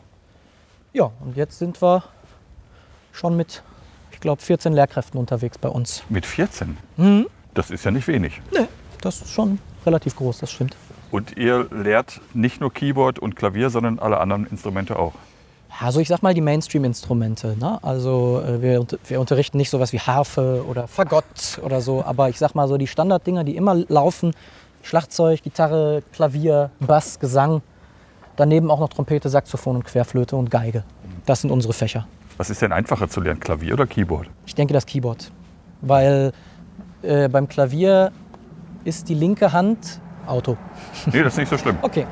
[0.93, 2.03] Ja, und jetzt sind wir
[3.11, 3.63] schon mit,
[4.19, 6.03] ich glaube, 14 Lehrkräften unterwegs bei uns.
[6.09, 6.77] Mit 14.
[6.97, 7.27] Mhm.
[7.53, 8.41] Das ist ja nicht wenig.
[8.51, 8.67] Nee,
[8.99, 10.75] das ist schon relativ groß, das stimmt.
[11.09, 15.13] Und ihr lehrt nicht nur Keyboard und Klavier, sondern alle anderen Instrumente auch.
[15.79, 17.55] Also ich sag mal die Mainstream-Instrumente.
[17.57, 17.79] Ne?
[17.81, 22.37] Also äh, wir, wir unterrichten nicht sowas wie Harfe oder Fagott oder so, aber ich
[22.37, 24.33] sag mal so die Standarddinger, die immer laufen.
[24.83, 27.61] Schlagzeug, Gitarre, Klavier, Bass, Gesang.
[28.35, 30.83] Daneben auch noch Trompete, Saxophon und Querflöte und Geige.
[31.25, 32.05] Das sind unsere Fächer.
[32.39, 34.29] Was ist denn einfacher zu lernen, Klavier oder Keyboard?
[34.45, 35.29] Ich denke das Keyboard.
[35.81, 36.31] Weil
[37.01, 38.13] äh, beim Klavier
[38.85, 40.55] ist die linke Hand Auto.
[41.11, 41.77] Nee, das ist nicht so schlimm.
[41.81, 42.07] Okay.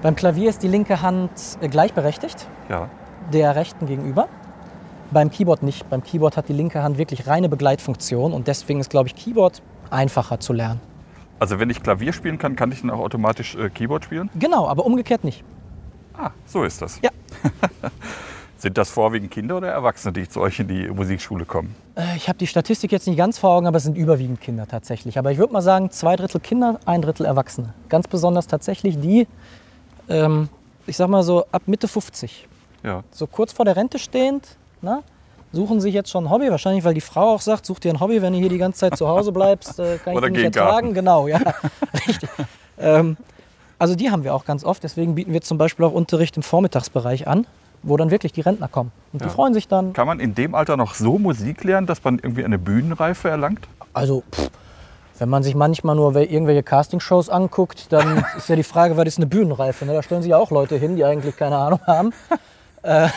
[0.00, 2.48] Beim Klavier ist die linke Hand äh, gleichberechtigt.
[2.70, 2.88] Ja.
[3.34, 4.28] der rechten gegenüber.
[5.10, 5.90] Beim Keyboard nicht.
[5.90, 9.60] Beim Keyboard hat die linke Hand wirklich reine Begleitfunktion und deswegen ist, glaube ich, Keyboard
[9.90, 10.80] einfacher zu lernen.
[11.40, 14.30] Also wenn ich Klavier spielen kann, kann ich dann auch automatisch äh, Keyboard spielen?
[14.34, 15.44] Genau, aber umgekehrt nicht.
[16.16, 16.98] Ah, so ist das.
[17.02, 17.10] Ja.
[18.58, 21.76] Sind das vorwiegend Kinder oder Erwachsene, die zu euch in die Musikschule kommen?
[21.94, 24.66] Äh, Ich habe die Statistik jetzt nicht ganz vor Augen, aber es sind überwiegend Kinder
[24.66, 25.16] tatsächlich.
[25.16, 27.72] Aber ich würde mal sagen, zwei Drittel Kinder, ein Drittel Erwachsene.
[27.88, 29.28] Ganz besonders tatsächlich die,
[30.08, 30.48] ähm,
[30.86, 32.48] ich sag mal so ab Mitte 50.
[32.82, 33.04] Ja.
[33.12, 35.02] So kurz vor der Rente stehend, ne,
[35.52, 36.50] suchen sich jetzt schon ein Hobby.
[36.50, 38.80] Wahrscheinlich, weil die Frau auch sagt, such dir ein Hobby, wenn du hier die ganze
[38.80, 40.58] Zeit zu Hause bleibst, äh, kann ich dich nicht den Garten.
[40.88, 40.94] ertragen.
[40.94, 41.38] Genau, ja,
[42.08, 42.28] richtig.
[42.76, 43.16] Ähm,
[43.78, 44.82] also die haben wir auch ganz oft.
[44.82, 47.46] Deswegen bieten wir zum Beispiel auch Unterricht im Vormittagsbereich an,
[47.82, 48.92] wo dann wirklich die Rentner kommen.
[49.12, 49.28] Und Ja.
[49.28, 49.92] die freuen sich dann.
[49.92, 53.66] Kann man in dem Alter noch so Musik lernen, dass man irgendwie eine Bühnenreife erlangt?
[53.92, 54.50] Also, pff,
[55.18, 59.06] wenn man sich manchmal nur wel- irgendwelche Castingshows anguckt, dann ist ja die Frage, was
[59.06, 59.84] ist eine Bühnenreife?
[59.86, 59.92] Ne?
[59.94, 62.12] Da stellen sich ja auch Leute hin, die eigentlich keine Ahnung haben.
[62.82, 63.08] Äh,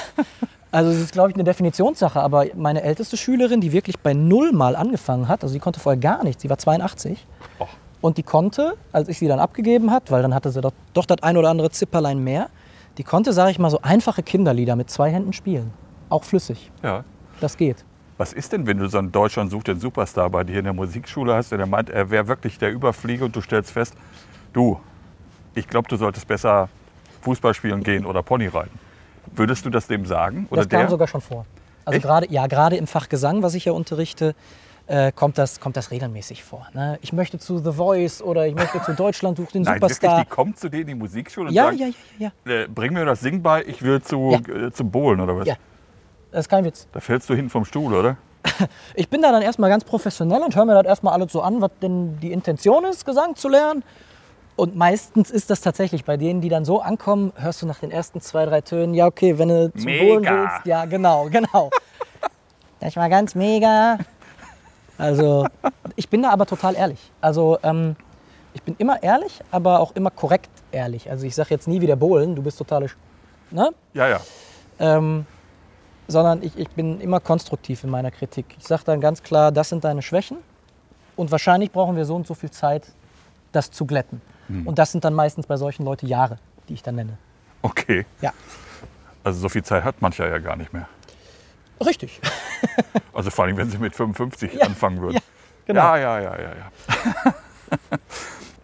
[0.71, 2.19] also, es ist, glaube ich, eine Definitionssache.
[2.19, 5.99] Aber meine älteste Schülerin, die wirklich bei Null mal angefangen hat, also die konnte vorher
[6.01, 7.27] gar nichts, sie war 82.
[7.59, 7.67] Och.
[8.01, 11.05] Und die konnte, als ich sie dann abgegeben hat, weil dann hatte sie doch, doch
[11.05, 12.49] das ein oder andere Zipperlein mehr,
[12.97, 15.71] die konnte, sage ich mal, so einfache Kinderlieder mit zwei Händen spielen.
[16.09, 16.71] Auch flüssig.
[16.83, 17.03] Ja.
[17.39, 17.85] Das geht.
[18.17, 20.73] Was ist denn, wenn du so einen Deutschland sucht den Superstar bei dir in der
[20.73, 23.95] Musikschule hast, der meint, er wäre wirklich der Überflieger und du stellst fest,
[24.53, 24.79] du,
[25.55, 26.69] ich glaube, du solltest besser
[27.21, 28.77] Fußball spielen gehen oder Pony reiten.
[29.33, 30.47] Würdest du das dem sagen?
[30.51, 30.89] Oder das kam der?
[30.89, 31.45] sogar schon vor.
[31.85, 34.35] Also gerade, ja, gerade im Fach Gesang, was ich ja unterrichte,
[34.87, 36.67] äh, kommt, das, kommt das regelmäßig vor.
[36.73, 36.99] Ne?
[37.01, 40.23] Ich möchte zu The Voice oder ich möchte zu Deutschland sucht den Nein, wirklich, Superstar.
[40.23, 42.53] die kommt zu dir in die Musikschule und Ja, sagt, ja, ja, ja, ja.
[42.63, 45.47] äh, bring mir das Sing bei, ich will zu, äh, zum Bowlen oder was?
[45.47, 45.55] Ja.
[46.31, 46.87] Das ist kein Witz.
[46.91, 48.17] Da fällst du hin vom Stuhl, oder?
[48.95, 51.61] Ich bin da dann erstmal ganz professionell und höre mir das erstmal alles so an,
[51.61, 53.83] was denn die Intention ist, Gesang zu lernen.
[54.55, 57.89] Und meistens ist das tatsächlich bei denen, die dann so ankommen, hörst du nach den
[57.91, 60.03] ersten zwei, drei Tönen, ja, okay, wenn du zum Mega.
[60.05, 61.69] Bohlen willst, ja, genau, genau.
[62.79, 63.97] das war ganz mega.
[65.01, 65.47] Also,
[65.95, 67.11] ich bin da aber total ehrlich.
[67.21, 67.95] Also, ähm,
[68.53, 71.09] ich bin immer ehrlich, aber auch immer korrekt ehrlich.
[71.09, 72.87] Also, ich sage jetzt nie wieder Bohlen, du bist total,
[73.49, 73.71] ne?
[73.93, 74.19] Ja, ja.
[74.79, 75.25] ähm,
[76.07, 78.45] sondern ich, ich bin immer konstruktiv in meiner Kritik.
[78.59, 80.37] Ich sage dann ganz klar, das sind deine Schwächen
[81.15, 82.91] und wahrscheinlich brauchen wir so und so viel Zeit,
[83.53, 84.21] das zu glätten.
[84.65, 86.37] Und das sind dann meistens bei solchen Leuten Jahre,
[86.67, 87.17] die ich dann nenne.
[87.61, 88.05] Okay.
[88.21, 88.33] Ja,
[89.23, 90.89] Also so viel Zeit hat mancher ja gar nicht mehr.
[91.85, 92.19] richtig.
[93.13, 95.15] Also vor allem, wenn sie mit 55 Ja, anfangen würden.
[95.15, 95.21] ja,
[95.65, 95.81] genau.
[95.81, 97.31] Ja, ja, ja, ja, ja.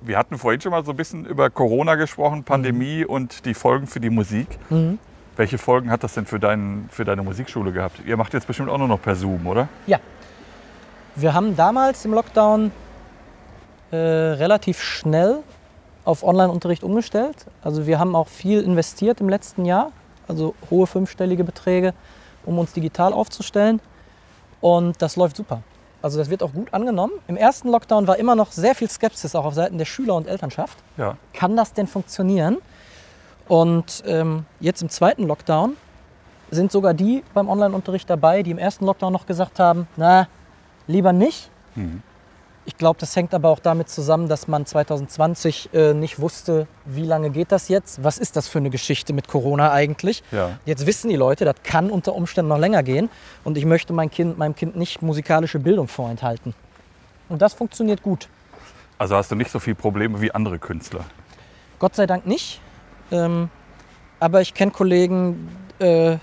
[0.02, 3.88] Wir hatten vorhin schon mal so ein bisschen über Corona gesprochen, Pandemie und die Folgen
[3.88, 4.48] für die Musik.
[4.70, 5.00] Mhm.
[5.36, 8.00] Welche Folgen hat das denn für, dein, für deine Musikschule gehabt?
[8.06, 9.68] Ihr macht jetzt bestimmt auch nur noch per Zoom, oder?
[9.86, 10.00] Ja.
[11.16, 12.72] Wir haben damals im Lockdown
[13.92, 15.40] äh, relativ schnell
[16.06, 17.46] auf Online-Unterricht umgestellt.
[17.62, 19.92] Also wir haben auch viel investiert im letzten Jahr,
[20.28, 21.94] also hohe fünfstellige Beträge,
[22.48, 23.80] um uns digital aufzustellen.
[24.62, 25.62] Und das läuft super.
[26.02, 27.14] Also das wird auch gut angenommen.
[27.28, 30.28] Im ersten Lockdown war immer noch sehr viel Skepsis auch auf Seiten der Schüler und
[30.28, 30.78] Elternschaft.
[30.96, 31.18] Ja.
[31.34, 32.58] Kann das denn funktionieren?
[33.48, 35.76] Und ähm, jetzt im zweiten Lockdown
[36.50, 40.28] sind sogar die beim Online-Unterricht dabei, die im ersten Lockdown noch gesagt haben, na,
[40.88, 41.50] lieber nicht.
[41.76, 42.02] Mhm.
[42.68, 47.06] Ich glaube, das hängt aber auch damit zusammen, dass man 2020 äh, nicht wusste, wie
[47.06, 48.04] lange geht das jetzt?
[48.04, 50.22] Was ist das für eine Geschichte mit Corona eigentlich?
[50.34, 50.60] Ja.
[50.66, 53.10] Jetzt wissen die Leute, das kann unter Umständen noch länger gehen
[53.46, 56.54] und ich möchte mein kind, meinem Kind nicht musikalische Bildung vorenthalten.
[57.30, 58.28] Und das funktioniert gut.
[58.98, 61.06] Also hast du nicht so viele Probleme wie andere Künstler.
[61.80, 62.60] Gott sei Dank nicht.
[63.12, 63.50] Ähm,
[64.20, 66.18] aber ich kenne Kollegen, äh,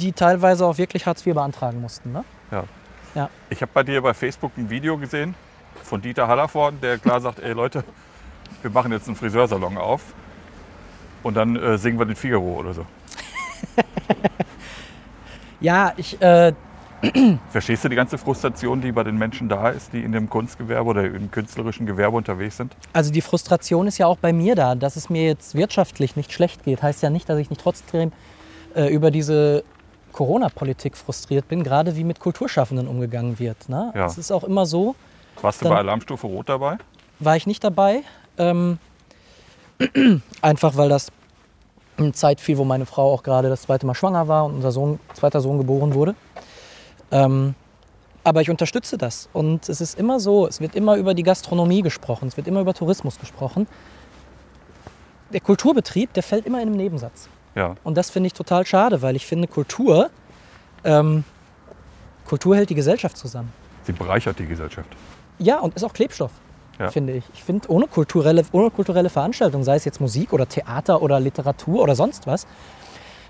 [0.00, 2.10] die teilweise auch wirklich Hartz IV beantragen mussten.
[2.10, 2.24] Ne?
[2.50, 2.64] Ja.
[3.14, 3.30] Ja.
[3.50, 5.34] Ich habe bei dir bei Facebook ein Video gesehen
[5.82, 7.84] von Dieter Hallervorden, der klar sagt, ey Leute,
[8.62, 10.02] wir machen jetzt einen Friseursalon auf
[11.22, 12.86] und dann äh, singen wir den Figaro oder so.
[15.62, 16.52] Ja, ich, äh,
[17.50, 20.88] Verstehst du die ganze Frustration, die bei den Menschen da ist, die in dem Kunstgewerbe
[20.90, 22.76] oder im künstlerischen Gewerbe unterwegs sind?
[22.92, 26.32] also die Frustration ist ja auch bei mir da, dass es mir jetzt wirtschaftlich nicht
[26.32, 26.82] schlecht geht.
[26.82, 28.12] Heißt ja nicht, dass ich nicht trotzdem
[28.74, 29.64] äh, über diese
[30.12, 33.68] Corona-Politik frustriert bin, gerade wie mit Kulturschaffenden umgegangen wird.
[33.68, 33.92] Ne?
[33.94, 34.06] Ja.
[34.06, 34.94] Es ist auch immer so,
[35.40, 36.78] Warst du bei Alarmstufe Rot dabei?
[37.18, 38.02] war ich nicht dabei.
[38.38, 38.78] Ähm,
[40.42, 41.08] einfach weil das
[41.96, 44.72] eine Zeit fiel, wo meine Frau auch gerade das zweite Mal schwanger war und unser
[44.72, 46.14] Sohn, zweiter Sohn geboren wurde.
[47.10, 47.54] Ähm,
[48.24, 49.28] aber ich unterstütze das.
[49.32, 52.60] Und es ist immer so, es wird immer über die Gastronomie gesprochen, es wird immer
[52.60, 53.66] über Tourismus gesprochen.
[55.32, 57.28] Der Kulturbetrieb, der fällt immer in einem Nebensatz.
[57.54, 57.74] Ja.
[57.84, 60.10] Und das finde ich total schade, weil ich finde, Kultur,
[60.84, 61.24] ähm,
[62.26, 63.52] Kultur hält die Gesellschaft zusammen.
[63.84, 64.88] Sie bereichert die Gesellschaft.
[65.38, 66.30] Ja, und ist auch Klebstoff,
[66.78, 66.90] Ja.
[66.90, 67.24] finde ich.
[67.34, 71.82] Ich finde, ohne kulturelle, ohne kulturelle Veranstaltung, sei es jetzt Musik oder Theater oder Literatur
[71.82, 72.46] oder sonst was,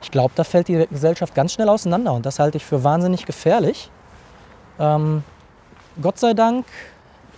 [0.02, 2.12] ich glaube, da fällt die Gesellschaft ganz schnell auseinander.
[2.12, 3.90] Und das halte ich für wahnsinnig gefährlich.
[4.78, 5.22] Ähm,
[6.00, 6.66] Gott sei Dank,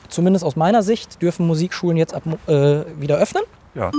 [0.08, 3.42] zumindest aus meiner Sicht, dürfen Musikschulen jetzt ab, äh, wieder öffnen.
[3.74, 3.90] Ja.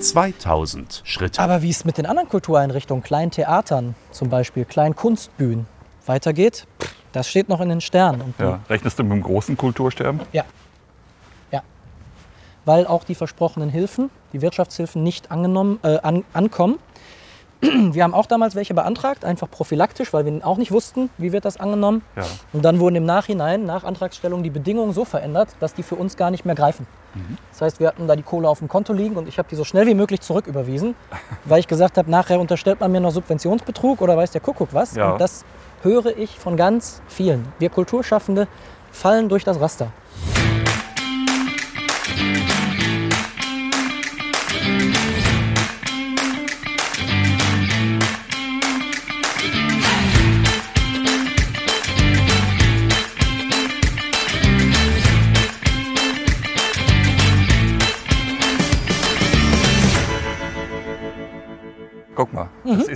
[0.00, 1.40] 2000 Schritte.
[1.40, 5.66] Aber wie es mit den anderen Kultureinrichtungen, kleinen Theatern zum Beispiel, kleinen Kunstbühnen
[6.06, 6.66] weitergeht,
[7.12, 8.34] das steht noch in den Sternen.
[8.38, 8.60] Ja.
[8.68, 10.20] Rechnest du mit dem großen Kultursterben?
[10.32, 10.44] Ja.
[11.50, 11.62] Ja.
[12.64, 16.78] Weil auch die versprochenen Hilfen, die Wirtschaftshilfen nicht angenommen, äh, an, ankommen.
[17.92, 21.44] Wir haben auch damals welche beantragt, einfach prophylaktisch, weil wir auch nicht wussten, wie wird
[21.44, 22.02] das angenommen.
[22.16, 22.24] Ja.
[22.52, 26.16] Und dann wurden im Nachhinein, nach Antragstellung, die Bedingungen so verändert, dass die für uns
[26.16, 26.86] gar nicht mehr greifen.
[27.50, 29.56] Das heißt, wir hatten da die Kohle auf dem Konto liegen und ich habe die
[29.56, 30.94] so schnell wie möglich zurücküberwiesen,
[31.44, 34.94] weil ich gesagt habe, nachher unterstellt man mir noch Subventionsbetrug oder weiß der Kuckuck was.
[34.96, 35.12] Ja.
[35.12, 35.44] Und das
[35.82, 37.52] höre ich von ganz vielen.
[37.58, 38.48] Wir Kulturschaffende
[38.90, 39.88] fallen durch das Raster.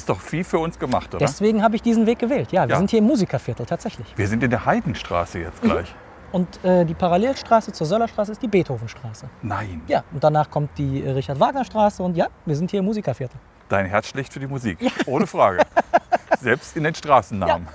[0.06, 1.18] Ist doch viel für uns gemacht, oder?
[1.18, 2.52] Deswegen habe ich diesen Weg gewählt.
[2.52, 2.78] Ja, wir Ja.
[2.78, 4.06] sind hier im Musikerviertel tatsächlich.
[4.16, 5.68] Wir sind in der Heidenstraße jetzt Mhm.
[5.70, 5.94] gleich.
[6.30, 9.28] Und äh, die Parallelstraße zur Söllerstraße ist die Beethovenstraße.
[9.42, 13.36] Nein, Ja, und danach kommt die äh, Richard-Wagner-Straße und ja, wir sind hier im Musikerviertel.
[13.68, 14.78] dein Herz schlägt für die Musik.
[15.06, 15.62] Ohne Frage.
[16.40, 17.66] Selbst in den Straßennamen.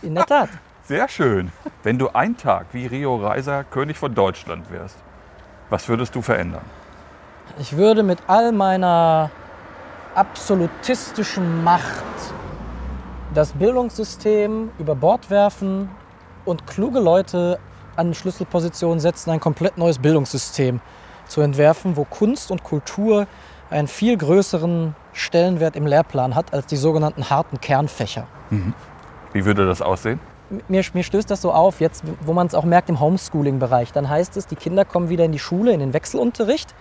[0.00, 0.48] In der Tat.
[0.84, 1.52] Sehr schön.
[1.82, 4.96] Wenn du einen Tag wie Rio Reiser König von Deutschland wärst,
[5.68, 6.62] was würdest du verändern?
[7.58, 9.30] Ich würde mit all meiner
[10.14, 12.04] absolutistischen Macht
[13.34, 15.88] das Bildungssystem über Bord werfen
[16.44, 17.58] und kluge Leute
[17.96, 20.80] an Schlüsselpositionen setzen, ein komplett neues Bildungssystem
[21.26, 23.26] zu entwerfen, wo Kunst und Kultur
[23.70, 28.26] einen viel größeren Stellenwert im Lehrplan hat als die sogenannten harten Kernfächer.
[29.32, 30.20] Wie würde das aussehen?
[30.68, 33.92] Mir, mir stößt das so auf, jetzt wo man es auch merkt im Homeschooling-Bereich.
[33.92, 36.74] Dann heißt es, die Kinder kommen wieder in die Schule, in den Wechselunterricht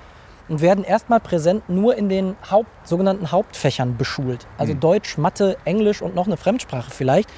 [0.49, 4.45] und werden erstmal präsent nur in den Haupt, sogenannten Hauptfächern beschult.
[4.57, 7.29] Also Deutsch, Mathe, Englisch und noch eine Fremdsprache vielleicht.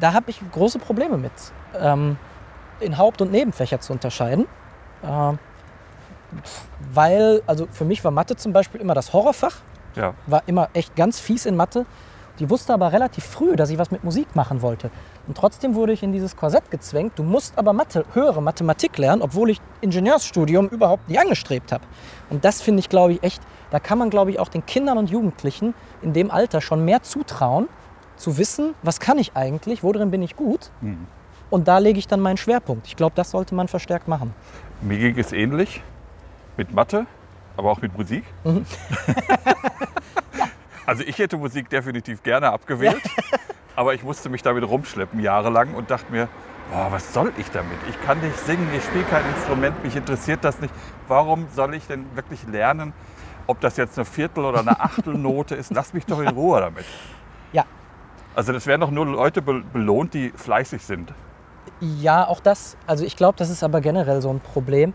[0.00, 1.32] Da habe ich große Probleme mit,
[1.78, 2.16] ähm,
[2.80, 4.46] in Haupt- und Nebenfächer zu unterscheiden.
[5.04, 5.38] Ähm,
[6.92, 9.56] weil, also für mich war Mathe zum Beispiel immer das Horrorfach
[9.94, 10.14] Ja.
[10.26, 11.86] war immer echt ganz fies in Mathe.
[12.38, 14.90] Die wusste aber relativ früh, dass ich was mit Musik machen wollte.
[15.26, 17.12] Und trotzdem wurde ich in dieses Korsett gezwängt.
[17.16, 21.84] Du musst aber Mathe, höhere Mathematik lernen, obwohl ich Ingenieursstudium überhaupt nicht angestrebt habe.
[22.30, 24.98] Und das finde ich, glaube ich, echt, da kann man, glaube ich, auch den Kindern
[24.98, 27.68] und Jugendlichen in dem Alter schon mehr zutrauen,
[28.16, 30.70] zu wissen, was kann ich eigentlich, worin bin ich gut.
[31.50, 32.86] Und da lege ich dann meinen Schwerpunkt.
[32.86, 34.34] Ich glaube, das sollte man verstärkt machen.
[34.82, 35.82] Mir ging es ähnlich
[36.56, 37.06] mit Mathe,
[37.56, 38.24] aber auch mit Musik.
[38.44, 38.64] Mhm.
[40.88, 43.02] also ich hätte Musik definitiv gerne abgewählt,
[43.76, 46.28] aber ich musste mich damit rumschleppen jahrelang und dachte mir,
[46.72, 47.76] boah, was soll ich damit?
[47.90, 50.72] Ich kann nicht singen, ich spiele kein Instrument, mich interessiert das nicht.
[51.06, 52.94] Warum soll ich denn wirklich lernen,
[53.46, 55.72] ob das jetzt eine Viertel- oder eine Achtelnote ist?
[55.74, 56.84] Lass mich doch in Ruhe damit.
[57.52, 57.64] Ja,
[58.34, 61.12] Also das werden doch nur Leute be- belohnt, die fleißig sind.
[61.80, 62.76] Ja, auch das.
[62.86, 64.92] Also ich glaube, das ist aber generell so ein Problem,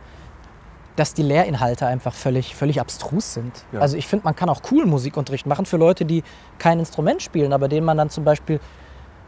[0.95, 3.65] dass die Lehrinhalte einfach völlig, völlig abstrus sind.
[3.71, 3.79] Ja.
[3.79, 6.23] Also ich finde, man kann auch cool Musikunterricht machen für Leute, die
[6.59, 8.59] kein Instrument spielen, aber denen man dann zum Beispiel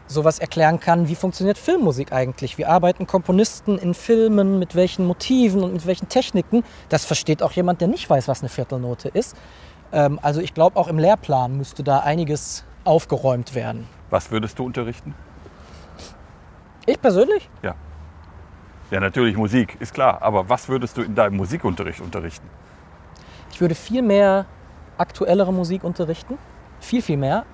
[0.06, 2.58] sowas erklären kann, wie funktioniert Filmmusik eigentlich?
[2.58, 6.62] Wie arbeiten Komponisten in Filmen, mit welchen Motiven und mit welchen Techniken?
[6.88, 9.36] Das versteht auch jemand, der nicht weiß, was eine Viertelnote ist.
[9.92, 13.88] Ähm, also ich glaube, auch im Lehrplan müsste da einiges aufgeräumt werden.
[14.10, 15.14] Was würdest du unterrichten?
[16.86, 17.48] Ich persönlich?
[17.62, 17.74] Ja.
[18.90, 20.22] Ja, natürlich Musik, ist klar.
[20.22, 22.48] Aber was würdest du in deinem Musikunterricht unterrichten?
[23.50, 24.46] Ich würde viel mehr
[24.98, 26.38] aktuellere Musik unterrichten.
[26.80, 27.44] Viel, viel mehr.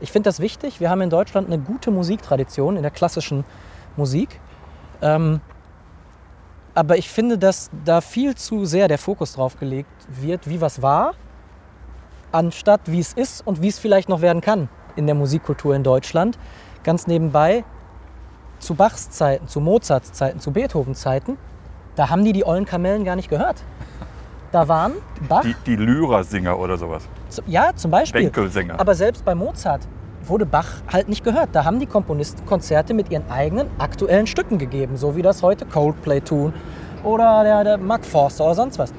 [0.00, 0.80] Ich finde das wichtig.
[0.80, 3.44] Wir haben in Deutschland eine gute Musiktradition in der klassischen
[3.96, 4.40] Musik.
[5.02, 5.40] Ähm,
[6.74, 10.82] aber ich finde, dass da viel zu sehr der Fokus drauf gelegt wird, wie was
[10.82, 11.14] war,
[12.32, 15.82] anstatt wie es ist und wie es vielleicht noch werden kann in der Musikkultur in
[15.82, 16.38] Deutschland.
[16.84, 17.64] Ganz nebenbei,
[18.58, 21.36] zu Bachs Zeiten, zu Mozarts Zeiten, zu Beethovens Zeiten,
[21.94, 23.62] da haben die die ollen Kamellen gar nicht gehört.
[24.52, 24.92] Da waren
[25.28, 27.02] Bach, Die, die Lyra-Singer oder sowas.
[27.46, 28.78] ja zum Beispiel, Bänkelsänger.
[28.78, 29.82] aber selbst bei Mozart
[30.24, 31.50] wurde Bach halt nicht gehört.
[31.52, 35.66] Da haben die Komponisten Konzerte mit ihren eigenen aktuellen Stücken gegeben, so wie das heute
[35.66, 36.52] Coldplay tun
[37.04, 38.92] oder der, der Mark Forster oder sonst was.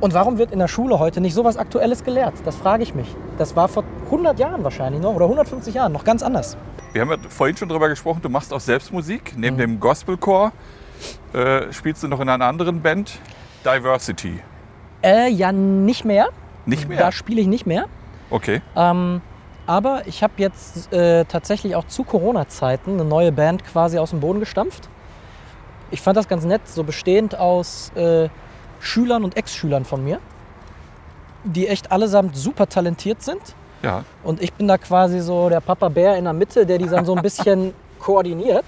[0.00, 2.34] Und warum wird in der Schule heute nicht sowas Aktuelles gelehrt?
[2.44, 3.14] Das frage ich mich.
[3.38, 6.56] Das war vor 100 Jahren wahrscheinlich noch oder 150 Jahren noch ganz anders.
[6.94, 9.34] Wir haben ja vorhin schon darüber gesprochen, du machst auch selbst Musik.
[9.34, 9.40] Mhm.
[9.40, 10.52] Neben dem Gospelchor
[11.32, 13.18] äh, spielst du noch in einer anderen Band,
[13.64, 14.40] Diversity.
[15.02, 16.28] Äh, ja, nicht mehr.
[16.66, 16.98] Nicht mehr?
[16.98, 17.86] Da spiele ich nicht mehr.
[18.30, 18.62] Okay.
[18.76, 19.22] Ähm,
[19.66, 24.20] aber ich habe jetzt äh, tatsächlich auch zu Corona-Zeiten eine neue Band quasi aus dem
[24.20, 24.88] Boden gestampft.
[25.90, 28.28] ich fand das ganz nett, so bestehend aus äh,
[28.78, 30.20] Schülern und Ex-Schülern von mir,
[31.42, 33.56] die echt allesamt super talentiert sind.
[33.84, 36.86] Ja, Und ich bin da quasi so der Papa Bär in der Mitte, der die
[36.86, 38.64] dann so ein bisschen koordiniert.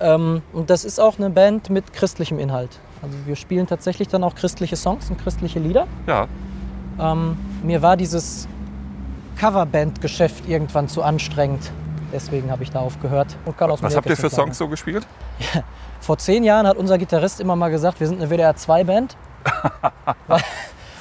[0.00, 2.78] Ähm, und das ist auch eine Band mit christlichem Inhalt.
[3.02, 5.86] Also wir spielen tatsächlich dann auch christliche Songs und christliche Lieder.
[6.06, 6.26] ja.
[6.96, 8.46] Ähm, mir war dieses
[9.36, 11.72] Coverband-Geschäft irgendwann zu anstrengend.
[12.12, 15.04] Deswegen habe ich da aufgehört und dem Was habt ihr für Songs so gespielt?
[15.38, 15.64] plaudern.
[16.00, 19.16] Vor zehn Jahren hat unser Gitarrist immer mal gesagt, wir sind eine WDR-2-Band.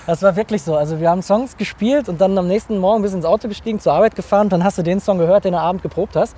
[0.05, 0.75] das war wirklich so.
[0.75, 3.93] Also wir haben Songs gespielt und dann am nächsten Morgen bis ins Auto gestiegen, zur
[3.93, 4.49] Arbeit gefahren.
[4.49, 6.35] Dann hast du den Song gehört, den du Abend geprobt hast.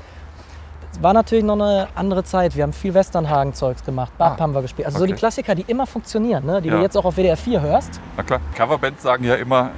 [0.91, 2.56] Es war natürlich noch eine andere Zeit.
[2.56, 4.12] Wir haben viel Westernhagen-Zeugs gemacht.
[4.17, 4.86] Bab Ah, haben wir gespielt.
[4.86, 5.19] Also so die okay.
[5.19, 6.62] Klassiker, die immer funktionieren, ne?
[6.62, 6.78] die Ja.
[6.78, 7.99] du jetzt auch auf WDR 4 hörst.
[8.15, 9.71] Na klar, Coverbands sagen ja immer,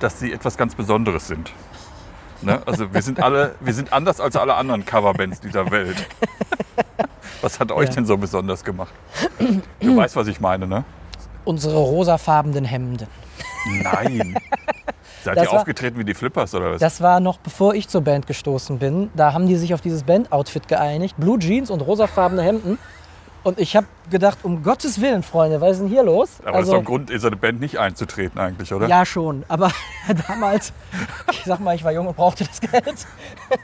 [0.00, 1.52] dass sie etwas ganz Besonderes sind.
[2.42, 2.60] Ne?
[2.66, 6.06] Also wir sind alle, wir sind anders als alle anderen Coverbands dieser Welt.
[7.42, 7.94] Was hat euch Ja.
[7.96, 8.92] denn so besonders gemacht?
[9.80, 10.84] Du weißt, was ich meine, ne?
[11.44, 13.06] Unsere rosafarbenen Hemden.
[13.82, 14.36] Nein.
[15.24, 16.80] Seid Das ihr war- aufgetreten wie die Flippers oder was?
[16.80, 19.10] Das war noch bevor ich zur Band gestoßen bin.
[19.14, 21.16] Da haben die sich auf dieses Band-Outfit geeinigt.
[21.18, 22.78] Blue Jeans und rosafarbene Hemden.
[23.42, 26.28] Und ich habe gedacht, um Gottes Willen, Freunde, was ist denn hier los?
[26.44, 28.82] Aber das ist doch ein Grund, in so eine Band nicht einzutreten eigentlich, oder?
[28.84, 29.70] Also ja schon, aber
[30.28, 30.74] damals,
[31.32, 33.06] ich sag mal, ich war jung und brauchte das Geld.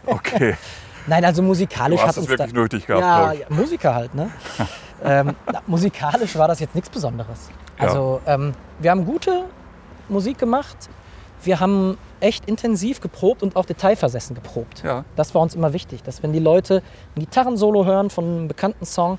[0.06, 0.56] Okay.
[1.06, 4.30] Nein, also musikalisch hat es wirklich da, nötig gehabt, ja, ja, Musiker halt, ne?
[5.04, 7.48] ähm, na, musikalisch war das jetzt nichts Besonderes.
[7.78, 7.84] Ja.
[7.88, 9.44] Also ähm, wir haben gute
[10.08, 10.76] Musik gemacht.
[11.42, 14.82] Wir haben echt intensiv geprobt und auch detailversessen geprobt.
[14.82, 15.04] Ja.
[15.16, 16.82] Das war uns immer wichtig, dass wenn die Leute
[17.14, 19.18] ein Gitarrensolo hören von einem bekannten Song,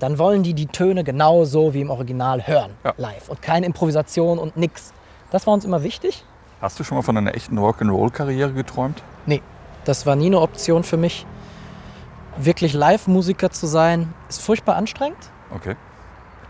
[0.00, 2.92] dann wollen die die Töne genau so wie im Original hören, Ja.
[2.96, 3.28] live.
[3.28, 4.92] Und keine Improvisation und nix.
[5.30, 6.24] Das war uns immer wichtig.
[6.60, 9.02] Hast du schon mal von einer echten Rock'n'Roll-Karriere geträumt?
[9.26, 9.40] Nee,
[9.84, 11.24] das war nie eine Option für mich.
[12.36, 15.18] Wirklich Live-Musiker zu sein, ist furchtbar anstrengend.
[15.54, 15.76] Okay.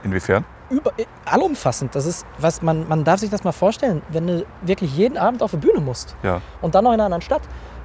[0.02, 0.44] Inwiefern?
[0.70, 0.92] Über,
[1.26, 1.94] allumfassend.
[1.94, 5.42] Das ist, was man, man darf sich das mal vorstellen, wenn du wirklich jeden Abend
[5.42, 6.40] auf die Bühne musst Ja.
[6.62, 7.42] und dann noch in einer anderen Stadt.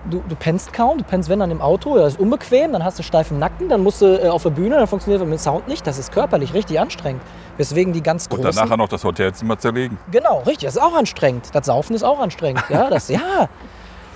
[0.09, 2.97] Du, du pennst kaum, du pennst wenn dann im Auto, das ist unbequem, dann hast
[2.97, 5.41] du steifen Nacken, dann musst du äh, auf der Bühne, dann funktioniert das mit dem
[5.41, 5.85] Sound nicht.
[5.85, 7.21] Das ist körperlich richtig anstrengend.
[7.57, 8.55] Weswegen die ganz Und großen...
[8.55, 9.97] dann nachher noch das Hotelzimmer zerlegen.
[10.09, 11.49] Genau, richtig, das ist auch anstrengend.
[11.53, 12.63] Das Saufen ist auch anstrengend.
[12.69, 13.49] Ja, das, ja.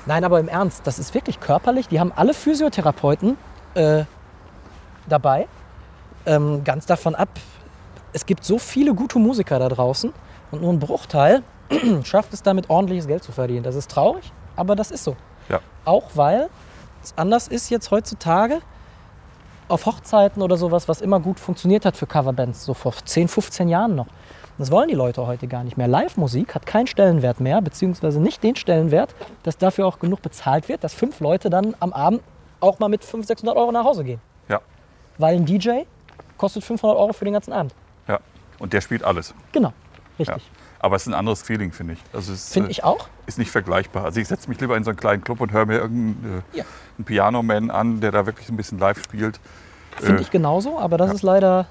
[0.06, 1.90] Nein, aber im Ernst, das ist wirklich körperlich.
[1.90, 3.38] Die haben alle Physiotherapeuten
[3.74, 4.06] äh,
[5.10, 5.48] dabei.
[6.26, 7.28] Ähm, ganz davon ab,
[8.14, 10.14] es gibt so viele gute Musiker da draußen
[10.52, 11.44] und nur ein Bruchteil
[12.04, 13.64] schafft es damit ordentliches Geld zu verdienen.
[13.64, 15.16] Das ist traurig, aber das ist so.
[15.50, 15.60] Ja.
[15.84, 16.50] Auch weil
[17.04, 18.62] es anders ist jetzt heutzutage
[19.68, 23.70] auf Hochzeiten oder sowas, was immer gut funktioniert hat für Coverbands, so vor 10, 15
[23.70, 24.08] Jahren noch.
[24.60, 25.88] Das wollen die Leute heute gar nicht mehr.
[25.88, 30.84] Live-Musik hat keinen Stellenwert mehr, beziehungsweise nicht den Stellenwert, dass dafür auch genug bezahlt wird,
[30.84, 32.22] dass fünf Leute dann am Abend
[32.60, 34.22] auch mal mit 500, 600 Euro nach Hause gehen.
[34.50, 34.62] Ja.
[35.18, 35.82] Weil ein DJ
[36.38, 37.74] kostet 500 Euro für den ganzen Abend.
[38.54, 38.64] Ja.
[38.64, 39.34] Und der spielt alles.
[39.52, 39.74] Genau,
[40.18, 40.34] Ja.
[40.34, 40.50] richtig.
[40.80, 42.00] Aber es ist ein anderes Feeling, finde ich.
[42.12, 43.08] Also es Finde äh, ich auch.
[43.26, 44.04] ist nicht vergleichbar.
[44.04, 46.58] Also ich setze mich lieber in so einen kleinen Club und höre mir irgendeinen äh,
[46.58, 46.66] Ja.
[47.06, 49.40] Pianoman an, der da wirklich ein bisschen live spielt.
[49.98, 51.68] Finde Äh, ich genauso, aber das ist leider,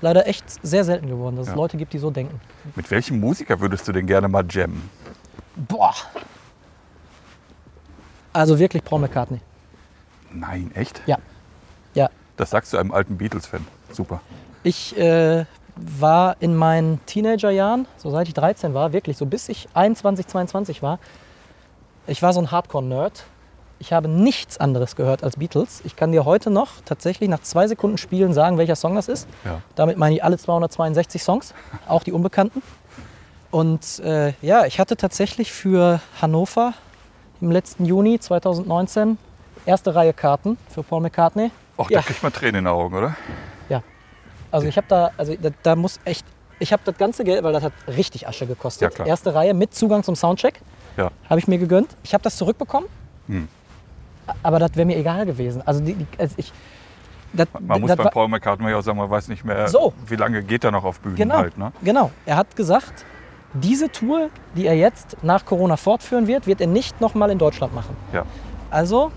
[0.00, 1.56] leider echt sehr selten geworden, dass es Ja.
[1.56, 2.40] Leute gibt, die so denken.
[2.74, 4.90] Mit welchem Musiker würdest du denn gerne mal jammen?
[5.54, 5.94] Boah.
[8.32, 9.40] Also wirklich Paul McCartney.
[10.32, 11.00] Nein, echt?
[11.06, 11.18] Ja.
[11.94, 12.10] Ja.
[12.36, 13.64] Das sagst du einem alten Beatles-Fan.
[13.92, 14.20] Super.
[14.64, 15.44] Ich äh,
[15.76, 20.82] war in meinen Teenagerjahren, so seit ich 13 war, wirklich so bis ich 21, 22
[20.82, 20.98] war,
[22.06, 23.24] ich war so ein Hardcore-Nerd.
[23.80, 25.80] Ich habe nichts anderes gehört als Beatles.
[25.84, 29.28] Ich kann dir heute noch tatsächlich nach zwei Sekunden Spielen sagen, welcher Song das ist.
[29.44, 29.60] Ja.
[29.74, 31.54] Damit meine ich alle 262 Songs,
[31.88, 32.62] auch die unbekannten.
[33.50, 36.72] Und äh, ja, ich hatte tatsächlich für Hannover
[37.40, 39.18] im letzten Juni 2019
[39.66, 41.50] erste Reihe Karten für Paul McCartney.
[41.76, 41.98] Och, Ja.
[42.00, 43.16] da kriegt man Tränen in den Augen, oder?
[44.54, 46.24] Also ich habe da, also da, da muss echt,
[46.60, 48.96] ich habe das ganze Geld, weil das hat richtig Asche gekostet.
[49.00, 49.04] Ja.
[49.04, 50.60] Erste Reihe mit Zugang zum Soundcheck
[50.96, 51.10] Ja.
[51.28, 51.96] habe ich mir gegönnt.
[52.04, 52.88] Ich habe das zurückbekommen,
[53.26, 53.48] Hm.
[54.44, 55.60] aber das wäre mir egal gewesen.
[55.66, 56.52] Also, die, die, also ich,
[57.32, 59.92] das, Man muss bei Paul McCartney auch sagen, man weiß nicht mehr, So.
[60.06, 61.58] wie lange geht er noch auf Bühnen Genau, halt.
[61.58, 61.72] Ne?
[61.82, 62.12] genau.
[62.24, 63.04] Er hat gesagt,
[63.54, 67.74] diese Tour, die er jetzt nach Corona fortführen wird, wird er nicht nochmal in Deutschland
[67.74, 67.96] machen.
[68.12, 68.24] Ja.
[68.70, 69.10] Also,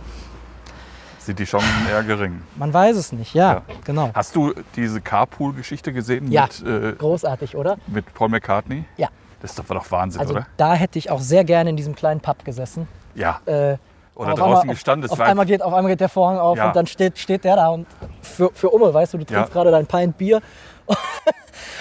[1.27, 2.41] Sind die Chancen eher gering.
[2.55, 3.33] man weiß es nicht.
[3.33, 3.61] Ja, Ja.
[3.83, 4.11] genau.
[4.13, 6.43] Hast du diese Carpool-Geschichte gesehen Ja.
[6.43, 7.75] mit, äh, Großartig, oder?
[7.87, 8.85] mit Paul McCartney?
[8.95, 9.09] Ja.
[9.41, 10.47] Das ist doch, war doch Wahnsinn, Also oder?
[10.55, 12.87] da hätte ich auch sehr gerne in diesem kleinen Pub gesessen.
[13.13, 13.41] Ja.
[13.45, 13.75] Äh,
[14.15, 15.09] Oder auf draußen einmal, gestanden.
[15.11, 16.67] Auf, auf, einmal geht, auf einmal geht der Vorhang auf Ja.
[16.67, 17.85] und dann steht, steht der da und
[18.21, 19.53] für, für Umme, weißt du, du trinkst Ja.
[19.53, 20.41] gerade dein Pint Bier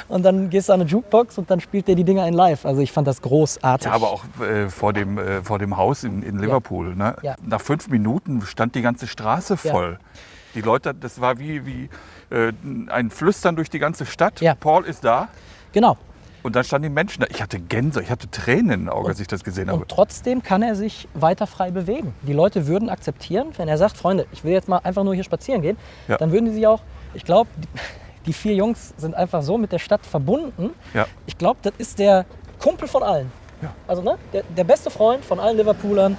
[0.09, 2.65] und dann gehst du an eine Jukebox und dann spielt der die Dinger in live.
[2.67, 3.87] Also ich fand das großartig.
[3.87, 6.95] Ja, aber auch äh, vor, dem, äh, vor dem Haus in, in Liverpool.
[6.95, 7.17] Ne?
[7.23, 7.35] Ja.
[7.45, 9.71] Nach fünf Minuten stand die ganze Straße Ja.
[9.73, 9.99] voll.
[10.55, 11.89] Die Leute, das war wie, wie
[12.35, 12.53] äh,
[12.89, 14.41] ein Flüstern durch die ganze Stadt.
[14.41, 14.55] Ja.
[14.55, 15.29] Paul ist da.
[15.73, 15.97] Genau.
[16.43, 17.27] Und dann standen die Menschen da.
[17.29, 19.81] Ich hatte Gänse, ich hatte Tränen in den Augen, als ich das gesehen habe.
[19.83, 22.15] Und trotzdem kann er sich weiter frei bewegen.
[22.23, 25.25] Die Leute würden akzeptieren, wenn er sagt, Freunde, ich will jetzt mal einfach nur hier
[25.25, 25.77] spazieren gehen,
[26.07, 26.17] Ja.
[26.19, 26.81] dann würden die sich auch,
[27.15, 27.51] ich glaube,
[28.27, 30.71] die, vier Jungs sind einfach so mit der Stadt verbunden.
[30.95, 31.07] Ja.
[31.27, 32.25] Ich glaube, das ist der
[32.61, 33.31] Kumpel von allen.
[33.63, 33.73] Ja.
[33.87, 36.17] Also ne, der, der beste Freund von allen Liverpoolern.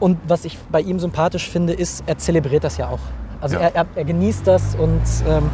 [0.00, 3.00] Und was ich bei ihm sympathisch finde, ist, er zelebriert das ja auch.
[3.40, 3.62] Also Ja.
[3.62, 5.50] er, er, er genießt das und ähm,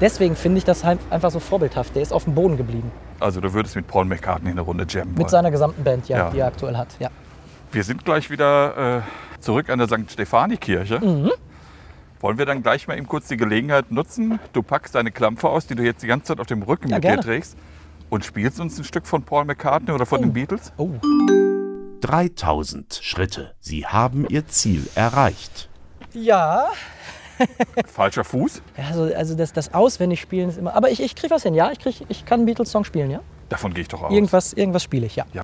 [0.00, 1.94] deswegen finde ich das einfach so vorbildhaft.
[1.94, 2.90] Der ist auf dem Boden geblieben.
[3.20, 5.28] Also du würdest mit Paul McCartney eine Runde jammen Mit wollen.
[5.28, 6.30] seiner gesamten Band, ja, Ja.
[6.30, 6.88] die er aktuell hat.
[6.98, 7.08] Ja.
[7.72, 10.10] Wir sind gleich wieder äh, zurück an der St.
[10.10, 11.00] Stefani-Kirche.
[11.00, 11.30] Mhm.
[12.24, 14.38] Wollen wir dann gleich mal eben kurz die Gelegenheit nutzen?
[14.54, 16.96] Du packst deine Klampfe aus, die du jetzt die ganze Zeit auf dem Rücken Ja,
[16.96, 17.18] mit gerne.
[17.18, 17.54] dir trägst
[18.08, 20.72] und spielst uns ein Stück von Paul McCartney oder von den Beatles?
[20.78, 20.88] Oh.
[22.00, 23.54] 3000 Schritte.
[23.60, 25.68] Sie haben Ihr Ziel erreicht.
[26.14, 26.68] Ja,
[27.86, 28.62] Falscher Fuß?
[28.78, 30.74] Ja, Also, also das, das Auswendigspielen ist immer.
[30.74, 31.72] Aber ich, ich kriege was hin, ja?
[31.72, 33.20] Ich, krieg, ich kann einen Beatles-Song spielen, ja?
[33.50, 34.10] Davon gehe ich doch aus.
[34.10, 35.26] Irgendwas, irgendwas spiele ich, ja.
[35.34, 35.42] Ja.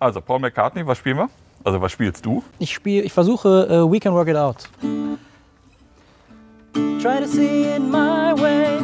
[0.00, 1.30] Also Paul McCartney, was spielen wir?
[1.62, 2.42] Also was spielst du?
[2.58, 4.68] Ich spiele, ich versuche äh, We Can Work It Out.
[7.00, 8.78] Try to see it my way.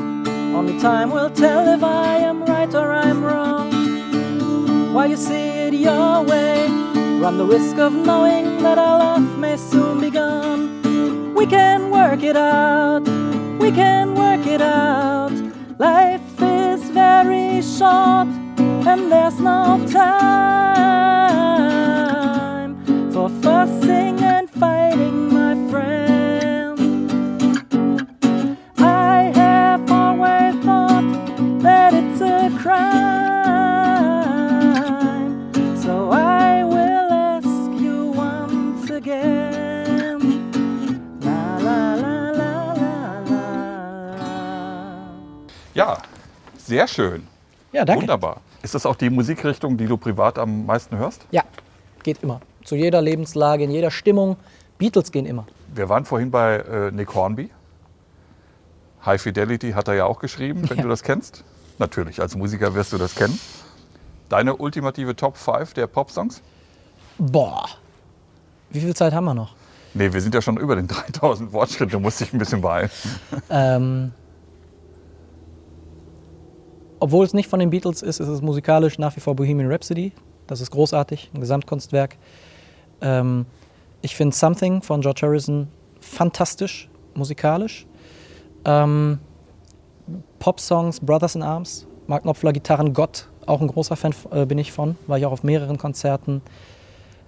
[0.55, 3.73] Only time will tell if I am right or I'm wrong.
[4.95, 6.69] While you see it your way,
[7.21, 11.35] run the risk of knowing that our love may soon be gone.
[11.35, 13.03] We can work it out.
[13.59, 15.33] We can work it out.
[15.79, 18.29] Life is very short,
[18.87, 21.13] and there's no time
[23.13, 26.22] for fussing and fighting, my friend.
[46.67, 47.27] Sehr schön.
[47.73, 48.03] Ja, danke.
[48.03, 48.41] Wunderbar.
[48.63, 51.27] Ist das auch die Musikrichtung, die du privat am meisten hörst?
[51.31, 51.43] Ja,
[52.03, 52.41] geht immer.
[52.65, 54.37] Zu jeder Lebenslage, in jeder Stimmung.
[54.79, 55.47] Beatles gehen immer.
[55.75, 57.51] Wir waren vorhin bei äh, Nick Hornby.
[59.05, 60.83] High Fidelity hat er ja auch geschrieben, wenn Ja.
[60.85, 61.45] du das kennst.
[61.79, 63.39] Natürlich, als Musiker wirst du das kennen.
[64.29, 66.41] Deine ultimative Top 5 der Popsongs?
[67.19, 67.67] Boah.
[68.71, 69.55] Wie viel Zeit haben wir noch?
[69.95, 72.91] Nee, wir sind ja schon über den 3000 Wortschritten, du musst dich ein bisschen beeilen.
[73.51, 74.13] Ähm,
[77.03, 80.13] obwohl es nicht von den Beatles ist, ist es musikalisch nach wie vor Bohemian Rhapsody.
[80.47, 82.17] Das ist großartig, ein Gesamtkunstwerk.
[83.01, 83.45] Ähm,
[84.03, 85.67] ich finde Something von George Harrison
[86.01, 87.87] fantastisch, musikalisch.
[88.65, 89.19] Ähm,
[90.39, 94.71] Pop-Songs, Brothers in Arms, Mark Knopfler, Gitarren, Gott, auch ein großer Fan äh, bin ich
[94.71, 96.41] von, war ich auch auf mehreren Konzerten.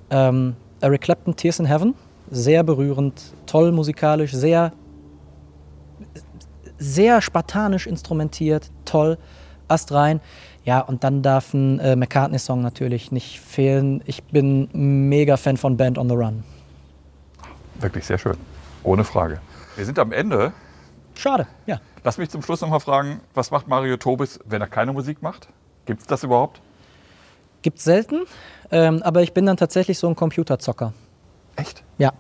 [0.09, 1.95] Ähm, Eric Clapton, Tears in Heaven,
[2.31, 4.73] sehr berührend, toll musikalisch, sehr
[6.79, 9.19] sehr spartanisch instrumentiert, toll,
[9.69, 10.21] astrein.
[10.65, 14.03] Ja, und dann darf ein äh, McCartney-Song natürlich nicht fehlen.
[14.07, 16.43] Ich bin mega Fan von Band on the Run.
[17.81, 18.37] Wirklich sehr schön.
[18.83, 19.41] Ohne Frage.
[19.77, 20.53] Wir sind am Ende.
[21.15, 21.81] Schade, ja.
[22.03, 25.23] Lass mich zum Schluss noch mal fragen, was macht Mario Tobis, wenn er keine Musik
[25.23, 25.49] macht?
[25.87, 26.61] Gibt es das überhaupt?
[27.63, 28.25] Gibt's selten,
[28.71, 30.93] ähm, aber ich bin dann tatsächlich so ein Computerzocker.
[31.57, 31.83] Echt?
[31.99, 32.13] Ja.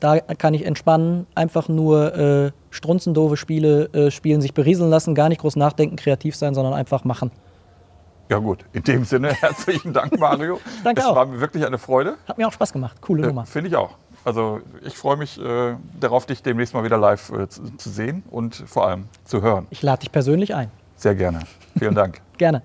[0.00, 5.28] Da kann ich entspannen, einfach nur äh, strunzendoofe Spiele äh, spielen, sich berieseln lassen, gar
[5.28, 7.30] nicht groß nachdenken, kreativ sein, sondern einfach machen.
[8.30, 10.60] Ja gut, in dem Sinne herzlichen Dank, Mario.
[10.84, 11.14] Danke es auch.
[11.16, 12.16] war mir wirklich eine Freude.
[12.26, 13.00] Hat mir auch Spaß gemacht.
[13.00, 13.46] Coole Äh, Nummer.
[13.46, 13.96] Finde ich auch.
[14.24, 18.22] Also ich freue mich äh, darauf, dich demnächst mal wieder live äh, zu, zu sehen
[18.30, 19.66] und vor allem zu hören.
[19.70, 20.70] Ich lade dich persönlich ein.
[20.96, 21.40] Sehr gerne.
[21.78, 22.20] Vielen Dank.
[22.38, 22.62] Gerne.